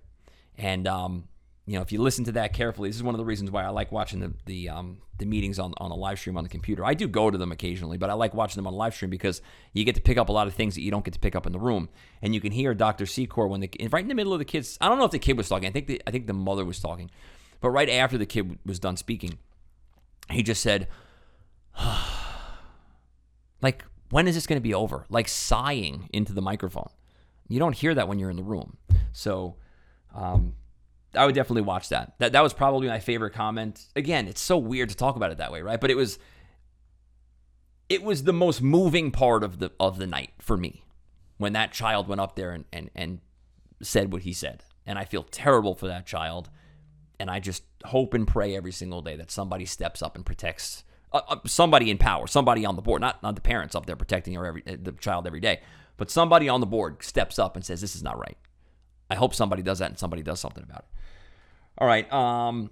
And 0.58 0.86
um, 0.86 1.30
you 1.67 1.75
know, 1.75 1.82
if 1.82 1.91
you 1.91 1.99
listen 1.99 2.23
to 2.25 2.32
that 2.34 2.54
carefully, 2.54 2.89
this 2.89 2.95
is 2.95 3.04
one 3.04 3.15
of 3.15 3.19
the 3.19 3.25
reasons 3.25 3.49
why 3.49 3.63
I 3.63 3.69
like 3.69 3.91
watching 3.91 4.19
the 4.19 4.34
the 4.45 4.69
um, 4.69 4.99
the 5.17 5.25
meetings 5.25 5.58
on 5.58 5.73
on 5.78 5.89
a 5.89 5.95
live 5.95 6.19
stream 6.19 6.38
on 6.38 6.43
the 6.43 6.49
computer. 6.49 6.86
I 6.86 6.93
do 6.93 7.08
go 7.08 7.32
to 7.32 7.38
them 7.38 7.51
occasionally, 7.51 7.97
but 7.97 8.12
I 8.12 8.13
like 8.13 8.36
watching 8.36 8.58
them 8.58 8.67
on 8.67 8.75
live 8.75 8.93
stream 8.93 9.10
because 9.10 9.41
you 9.73 9.84
get 9.84 9.95
to 9.95 10.01
pick 10.01 10.17
up 10.17 10.30
a 10.30 10.32
lot 10.32 10.45
of 10.45 10.54
things 10.54 10.75
that 10.75 10.82
you 10.82 10.91
don't 10.91 11.04
get 11.04 11.15
to 11.15 11.19
pick 11.19 11.36
up 11.36 11.47
in 11.47 11.54
the 11.54 11.60
room, 11.60 11.89
and 12.21 12.36
you 12.36 12.41
can 12.41 12.51
hear 12.51 12.75
Dr. 12.75 13.08
Secaur 13.08 13.47
when 13.47 13.62
the 13.62 13.71
right 13.91 14.04
in 14.04 14.10
the 14.10 14.13
middle 14.13 14.32
of 14.32 14.39
the 14.39 14.45
kids. 14.45 14.78
I 14.80 14.88
don't 14.88 14.99
know 14.99 15.06
if 15.06 15.12
the 15.12 15.17
kid 15.17 15.38
was 15.38 15.49
talking. 15.49 15.67
I 15.67 15.71
think 15.71 15.88
the, 15.88 16.01
I 16.06 16.12
think 16.12 16.28
the 16.28 16.34
mother 16.34 16.63
was 16.63 16.80
talking, 16.80 17.10
but 17.62 17.71
right 17.71 17.89
after 17.89 18.19
the 18.19 18.28
kid 18.28 18.60
was 18.63 18.78
done 18.78 18.95
speaking, 18.95 19.39
he 20.30 20.43
just 20.43 20.62
said, 20.62 20.88
like, 23.63 23.84
when 24.12 24.28
is 24.28 24.36
this 24.36 24.45
going 24.45 24.58
to 24.58 24.63
be 24.63 24.75
over? 24.75 25.08
Like 25.10 25.28
sighing 25.28 26.10
into 26.13 26.32
the 26.32 26.43
microphone. 26.43 26.89
You 27.47 27.58
don't 27.58 27.75
hear 27.75 27.95
that 27.95 28.08
when 28.08 28.19
you're 28.19 28.30
in 28.30 28.38
the 28.38 28.43
room. 28.43 28.78
So. 29.13 29.56
Um, 30.13 30.54
I 31.15 31.25
would 31.25 31.36
definitely 31.36 31.63
watch 31.63 31.89
that. 31.89 32.13
That 32.19 32.34
that 32.34 32.41
was 32.41 32.54
probably 32.54 32.88
my 32.88 32.99
favorite 32.99 33.34
comment. 33.34 33.86
Again, 33.95 34.28
it's 34.28 34.41
so 34.41 34.58
weird 34.58 34.89
to 34.89 34.95
talk 34.95 35.15
about 35.15 35.32
it 35.32 35.38
that 35.38 35.51
way, 35.51 35.62
right? 35.62 35.80
But 35.80 35.91
it 35.91 35.95
was 35.95 36.19
it 37.89 38.04
was 38.04 38.23
the 38.23 38.34
most 38.34 38.62
moving 38.62 39.12
part 39.12 39.43
of 39.43 39.60
the 39.60 39.71
of 39.80 39.97
the 39.97 40.08
night 40.08 40.32
for 40.39 40.58
me 40.58 40.84
when 41.38 41.54
that 41.54 41.71
child 41.71 42.08
went 42.08 42.21
up 42.21 42.36
there 42.36 42.51
and 42.51 42.65
and, 42.71 42.89
and 42.95 43.19
said 43.82 44.12
what 44.12 44.23
he 44.23 44.34
said. 44.34 44.63
And 44.86 44.99
I 44.99 45.06
feel 45.06 45.23
terrible 45.23 45.75
for 45.75 45.88
that 45.88 46.06
child. 46.06 46.49
And 47.19 47.30
I 47.30 47.39
just 47.39 47.63
hope 47.86 48.13
and 48.13 48.28
pray 48.28 48.56
every 48.56 48.71
single 48.71 49.01
day 49.01 49.15
that 49.15 49.32
somebody 49.32 49.65
steps 49.65 50.01
up 50.01 50.15
and 50.15 50.25
protects 50.25 50.84
uh, 51.13 51.21
uh, 51.30 51.38
somebody 51.45 51.89
in 51.89 51.97
power, 51.97 52.28
somebody 52.28 52.65
on 52.65 52.75
the 52.75 52.82
board, 52.82 53.01
not 53.01 53.23
not 53.23 53.36
the 53.36 53.41
parents 53.41 53.73
up 53.73 53.86
there 53.86 53.95
protecting 53.95 54.36
every, 54.36 54.62
the 54.65 54.91
child 54.99 55.25
every 55.25 55.39
day, 55.39 55.62
but 55.97 56.12
somebody 56.12 56.49
on 56.49 56.60
the 56.60 56.65
board 56.65 57.01
steps 57.04 57.39
up 57.39 57.56
and 57.56 57.65
says 57.65 57.80
this 57.80 57.95
is 57.95 58.04
not 58.04 58.19
right. 58.19 58.38
I 59.10 59.15
hope 59.15 59.34
somebody 59.34 59.62
does 59.62 59.80
that 59.80 59.89
and 59.91 59.99
somebody 59.99 60.23
does 60.23 60.39
something 60.39 60.63
about 60.63 60.80
it. 60.80 60.86
All 61.78 61.88
right. 61.88 62.12
Um, 62.12 62.72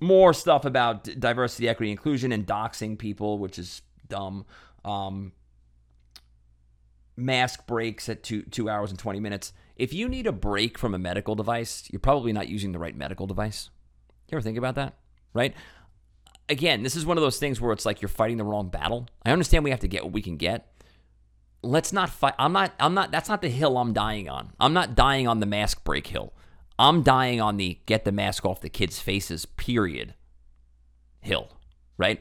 more 0.00 0.32
stuff 0.32 0.64
about 0.64 1.04
diversity, 1.18 1.68
equity, 1.68 1.90
inclusion, 1.90 2.32
and 2.32 2.46
doxing 2.46 2.98
people, 2.98 3.38
which 3.38 3.58
is 3.58 3.82
dumb. 4.08 4.44
Um, 4.84 5.32
mask 7.16 7.66
breaks 7.66 8.08
at 8.08 8.22
two 8.22 8.42
two 8.42 8.68
hours 8.70 8.90
and 8.90 8.98
twenty 8.98 9.20
minutes. 9.20 9.52
If 9.76 9.92
you 9.92 10.08
need 10.08 10.26
a 10.26 10.32
break 10.32 10.78
from 10.78 10.94
a 10.94 10.98
medical 10.98 11.34
device, 11.34 11.88
you're 11.90 12.00
probably 12.00 12.32
not 12.32 12.48
using 12.48 12.72
the 12.72 12.78
right 12.78 12.96
medical 12.96 13.26
device. 13.26 13.70
You 14.28 14.36
ever 14.36 14.42
think 14.42 14.58
about 14.58 14.74
that? 14.74 14.94
Right? 15.32 15.54
Again, 16.48 16.82
this 16.82 16.96
is 16.96 17.06
one 17.06 17.16
of 17.16 17.22
those 17.22 17.38
things 17.38 17.60
where 17.60 17.72
it's 17.72 17.86
like 17.86 18.00
you're 18.00 18.08
fighting 18.08 18.38
the 18.38 18.44
wrong 18.44 18.68
battle. 18.68 19.06
I 19.24 19.30
understand 19.32 19.64
we 19.64 19.70
have 19.70 19.80
to 19.80 19.88
get 19.88 20.04
what 20.04 20.12
we 20.12 20.22
can 20.22 20.36
get. 20.36 20.72
Let's 21.62 21.92
not 21.92 22.08
fight. 22.08 22.34
I'm 22.38 22.52
not. 22.52 22.72
I'm 22.78 22.94
not. 22.94 23.10
That's 23.10 23.28
not 23.28 23.42
the 23.42 23.48
hill 23.48 23.76
I'm 23.78 23.92
dying 23.92 24.28
on. 24.28 24.52
I'm 24.60 24.72
not 24.72 24.94
dying 24.94 25.26
on 25.26 25.40
the 25.40 25.46
mask 25.46 25.84
break 25.84 26.06
hill. 26.06 26.32
I'm 26.78 27.02
dying 27.02 27.40
on 27.40 27.56
the 27.56 27.80
get 27.86 28.04
the 28.04 28.12
mask 28.12 28.44
off 28.44 28.60
the 28.60 28.68
kids' 28.68 29.00
faces, 29.00 29.44
period, 29.46 30.14
hill, 31.20 31.50
right? 31.96 32.20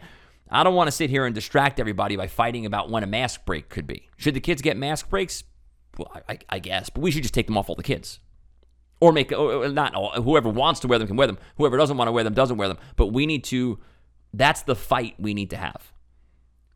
I 0.49 0.63
don't 0.63 0.75
want 0.75 0.87
to 0.87 0.91
sit 0.91 1.09
here 1.09 1.25
and 1.25 1.35
distract 1.35 1.79
everybody 1.79 2.15
by 2.15 2.27
fighting 2.27 2.65
about 2.65 2.89
when 2.89 3.03
a 3.03 3.07
mask 3.07 3.45
break 3.45 3.69
could 3.69 3.85
be. 3.85 4.09
Should 4.17 4.33
the 4.33 4.39
kids 4.39 4.61
get 4.61 4.77
mask 4.77 5.09
breaks? 5.09 5.43
Well, 5.97 6.11
I, 6.27 6.39
I 6.49 6.59
guess, 6.59 6.89
but 6.89 7.01
we 7.01 7.11
should 7.11 7.23
just 7.23 7.33
take 7.33 7.47
them 7.47 7.57
off 7.57 7.69
all 7.69 7.75
the 7.75 7.83
kids. 7.83 8.19
Or 8.99 9.11
make, 9.11 9.31
or 9.31 9.67
not 9.69 9.93
all, 9.93 10.11
whoever 10.21 10.49
wants 10.49 10.79
to 10.79 10.87
wear 10.87 10.97
them 10.97 11.07
can 11.07 11.17
wear 11.17 11.27
them. 11.27 11.37
Whoever 11.57 11.77
doesn't 11.77 11.97
want 11.97 12.07
to 12.07 12.11
wear 12.11 12.23
them 12.23 12.33
doesn't 12.33 12.57
wear 12.57 12.67
them. 12.67 12.77
But 12.95 13.07
we 13.07 13.27
need 13.27 13.43
to, 13.45 13.79
that's 14.33 14.63
the 14.63 14.75
fight 14.75 15.15
we 15.19 15.35
need 15.35 15.51
to 15.51 15.57
have. 15.57 15.91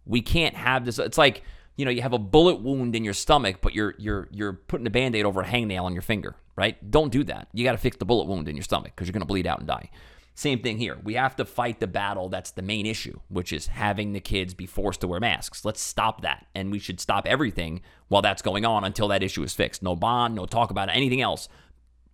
We 0.05 0.21
can't 0.21 0.55
have 0.55 0.85
this. 0.85 0.99
It's 0.99 1.17
like, 1.17 1.43
you 1.81 1.85
know, 1.85 1.89
you 1.89 2.03
have 2.03 2.13
a 2.13 2.19
bullet 2.19 2.61
wound 2.61 2.95
in 2.95 3.03
your 3.03 3.15
stomach, 3.15 3.57
but 3.59 3.73
you're 3.73 3.95
you're 3.97 4.27
you're 4.29 4.53
putting 4.53 4.85
a 4.85 4.91
band-aid 4.91 5.25
over 5.25 5.41
a 5.41 5.45
hangnail 5.45 5.81
on 5.81 5.93
your 5.93 6.03
finger, 6.03 6.35
right? 6.55 6.77
Don't 6.91 7.11
do 7.11 7.23
that. 7.23 7.47
You 7.53 7.63
got 7.63 7.71
to 7.71 7.79
fix 7.79 7.97
the 7.97 8.05
bullet 8.05 8.27
wound 8.27 8.47
in 8.47 8.55
your 8.55 8.61
stomach 8.61 8.91
because 8.95 9.07
you're 9.07 9.13
going 9.13 9.21
to 9.21 9.25
bleed 9.25 9.47
out 9.47 9.57
and 9.57 9.67
die. 9.67 9.89
Same 10.35 10.59
thing 10.59 10.77
here. 10.77 10.99
We 11.03 11.15
have 11.15 11.35
to 11.37 11.43
fight 11.43 11.79
the 11.79 11.87
battle 11.87 12.29
that's 12.29 12.51
the 12.51 12.61
main 12.61 12.85
issue, 12.85 13.19
which 13.29 13.51
is 13.51 13.65
having 13.65 14.13
the 14.13 14.19
kids 14.19 14.53
be 14.53 14.67
forced 14.67 15.01
to 15.01 15.07
wear 15.07 15.19
masks. 15.19 15.65
Let's 15.65 15.81
stop 15.81 16.21
that. 16.21 16.45
And 16.53 16.71
we 16.71 16.77
should 16.77 16.99
stop 16.99 17.25
everything 17.25 17.81
while 18.09 18.21
that's 18.21 18.43
going 18.43 18.63
on 18.63 18.83
until 18.83 19.07
that 19.07 19.23
issue 19.23 19.41
is 19.41 19.55
fixed. 19.55 19.81
No 19.81 19.95
bond, 19.95 20.35
no 20.35 20.45
talk 20.45 20.69
about 20.69 20.89
anything 20.89 21.19
else 21.19 21.49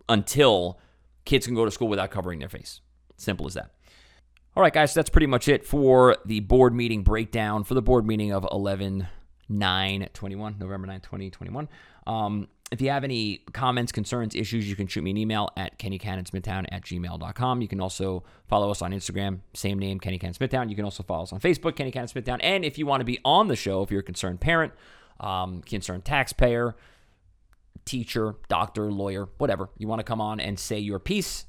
until 0.08 0.80
kids 1.26 1.44
can 1.44 1.54
go 1.54 1.66
to 1.66 1.70
school 1.70 1.88
without 1.88 2.10
covering 2.10 2.38
their 2.38 2.48
face. 2.48 2.80
Simple 3.18 3.46
as 3.46 3.52
that. 3.52 3.74
All 4.56 4.62
right, 4.62 4.72
guys, 4.72 4.94
so 4.94 5.00
that's 5.00 5.10
pretty 5.10 5.26
much 5.26 5.46
it 5.46 5.66
for 5.66 6.16
the 6.24 6.40
board 6.40 6.74
meeting 6.74 7.02
breakdown 7.02 7.64
for 7.64 7.74
the 7.74 7.82
board 7.82 8.06
meeting 8.06 8.32
of 8.32 8.46
11 8.50 9.06
9 9.48 10.08
21, 10.12 10.56
November 10.58 10.86
9, 10.86 11.00
2021. 11.00 11.68
Um, 12.06 12.48
if 12.70 12.82
you 12.82 12.90
have 12.90 13.02
any 13.02 13.38
comments, 13.52 13.92
concerns, 13.92 14.34
issues, 14.34 14.68
you 14.68 14.76
can 14.76 14.86
shoot 14.86 15.02
me 15.02 15.10
an 15.10 15.16
email 15.16 15.48
at 15.56 15.78
kennycannonsmithtown 15.78 16.66
at 16.70 16.82
gmail.com. 16.82 17.62
You 17.62 17.68
can 17.68 17.80
also 17.80 18.24
follow 18.46 18.70
us 18.70 18.82
on 18.82 18.92
Instagram, 18.92 19.40
same 19.54 19.78
name, 19.78 19.98
Kenny 20.00 20.18
Cannon 20.18 20.34
Smithtown. 20.34 20.68
You 20.68 20.76
can 20.76 20.84
also 20.84 21.02
follow 21.02 21.22
us 21.22 21.32
on 21.32 21.40
Facebook, 21.40 21.76
Kenny 21.76 21.90
Cannon 21.90 22.08
Smithtown. 22.08 22.40
And 22.42 22.64
if 22.64 22.76
you 22.76 22.84
want 22.84 23.00
to 23.00 23.06
be 23.06 23.18
on 23.24 23.48
the 23.48 23.56
show, 23.56 23.82
if 23.82 23.90
you're 23.90 24.00
a 24.00 24.04
concerned 24.04 24.40
parent, 24.40 24.74
um, 25.20 25.62
concerned 25.62 26.04
taxpayer, 26.04 26.76
teacher, 27.86 28.34
doctor, 28.48 28.92
lawyer, 28.92 29.28
whatever, 29.38 29.70
you 29.78 29.88
want 29.88 30.00
to 30.00 30.04
come 30.04 30.20
on 30.20 30.38
and 30.38 30.58
say 30.58 30.78
your 30.78 30.98
piece, 30.98 31.46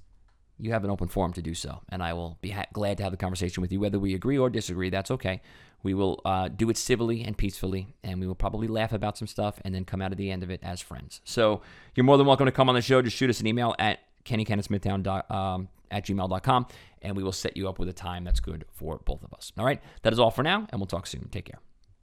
you 0.58 0.72
have 0.72 0.86
an 0.86 0.90
open 0.90 1.10
forum 1.10 1.34
to 1.34 1.42
do 1.42 1.54
so. 1.54 1.82
And 1.90 2.02
I 2.02 2.14
will 2.14 2.38
be 2.42 2.52
ha- 2.52 2.66
glad 2.72 2.98
to 2.98 3.04
have 3.04 3.12
the 3.12 3.18
conversation 3.18 3.62
with 3.62 3.74
you, 3.74 3.80
whether 3.82 4.00
we 4.00 4.14
agree 4.14 4.38
or 4.38 4.50
disagree. 4.50 4.90
That's 4.90 5.12
okay. 5.12 5.42
We 5.84 5.94
will 5.94 6.22
uh, 6.26 6.50
do 6.50 6.70
it 6.70 6.78
civilly 6.78 7.24
and 7.24 7.38
peacefully, 7.38 7.96
and 8.04 8.20
we 8.20 8.28
will 8.28 8.36
probably 8.36 8.68
laugh 8.68 8.92
about 8.94 9.18
some 9.18 9.28
stuff 9.28 9.60
and 9.64 9.74
then 9.74 9.86
come 9.86 10.02
out 10.02 10.12
of 10.12 10.18
the 10.18 10.32
end 10.32 10.44
of 10.44 10.50
it 10.50 10.60
as 10.64 10.82
friends. 10.82 11.22
So 11.24 11.62
you're 11.96 12.04
more 12.04 12.18
than 12.18 12.28
welcome 12.28 12.46
to 12.46 12.52
come 12.52 12.70
on 12.70 12.76
the 12.76 12.82
show. 12.82 13.02
Just 13.02 13.16
shoot 13.16 13.30
us 13.30 13.40
an 13.40 13.48
email 13.48 13.76
at 13.80 14.00
kennycannonsmithtown 14.26 15.32
um, 15.32 15.70
at 15.92 16.06
gmail.com, 16.06 16.68
and 17.02 17.16
we 17.16 17.24
will 17.24 17.32
set 17.32 17.56
you 17.58 17.70
up 17.70 17.80
with 17.80 17.90
a 17.90 17.94
time 17.94 18.24
that's 18.24 18.40
good 18.40 18.66
for 18.72 19.00
both 19.06 19.24
of 19.24 19.34
us. 19.34 19.52
All 19.58 19.66
right, 19.66 19.82
that 20.04 20.14
is 20.14 20.20
all 20.20 20.32
for 20.32 20.44
now, 20.44 20.68
and 20.70 20.80
we'll 20.80 20.88
talk 20.88 21.08
soon. 21.08 21.30
Take 21.32 21.46
care. 21.46 21.60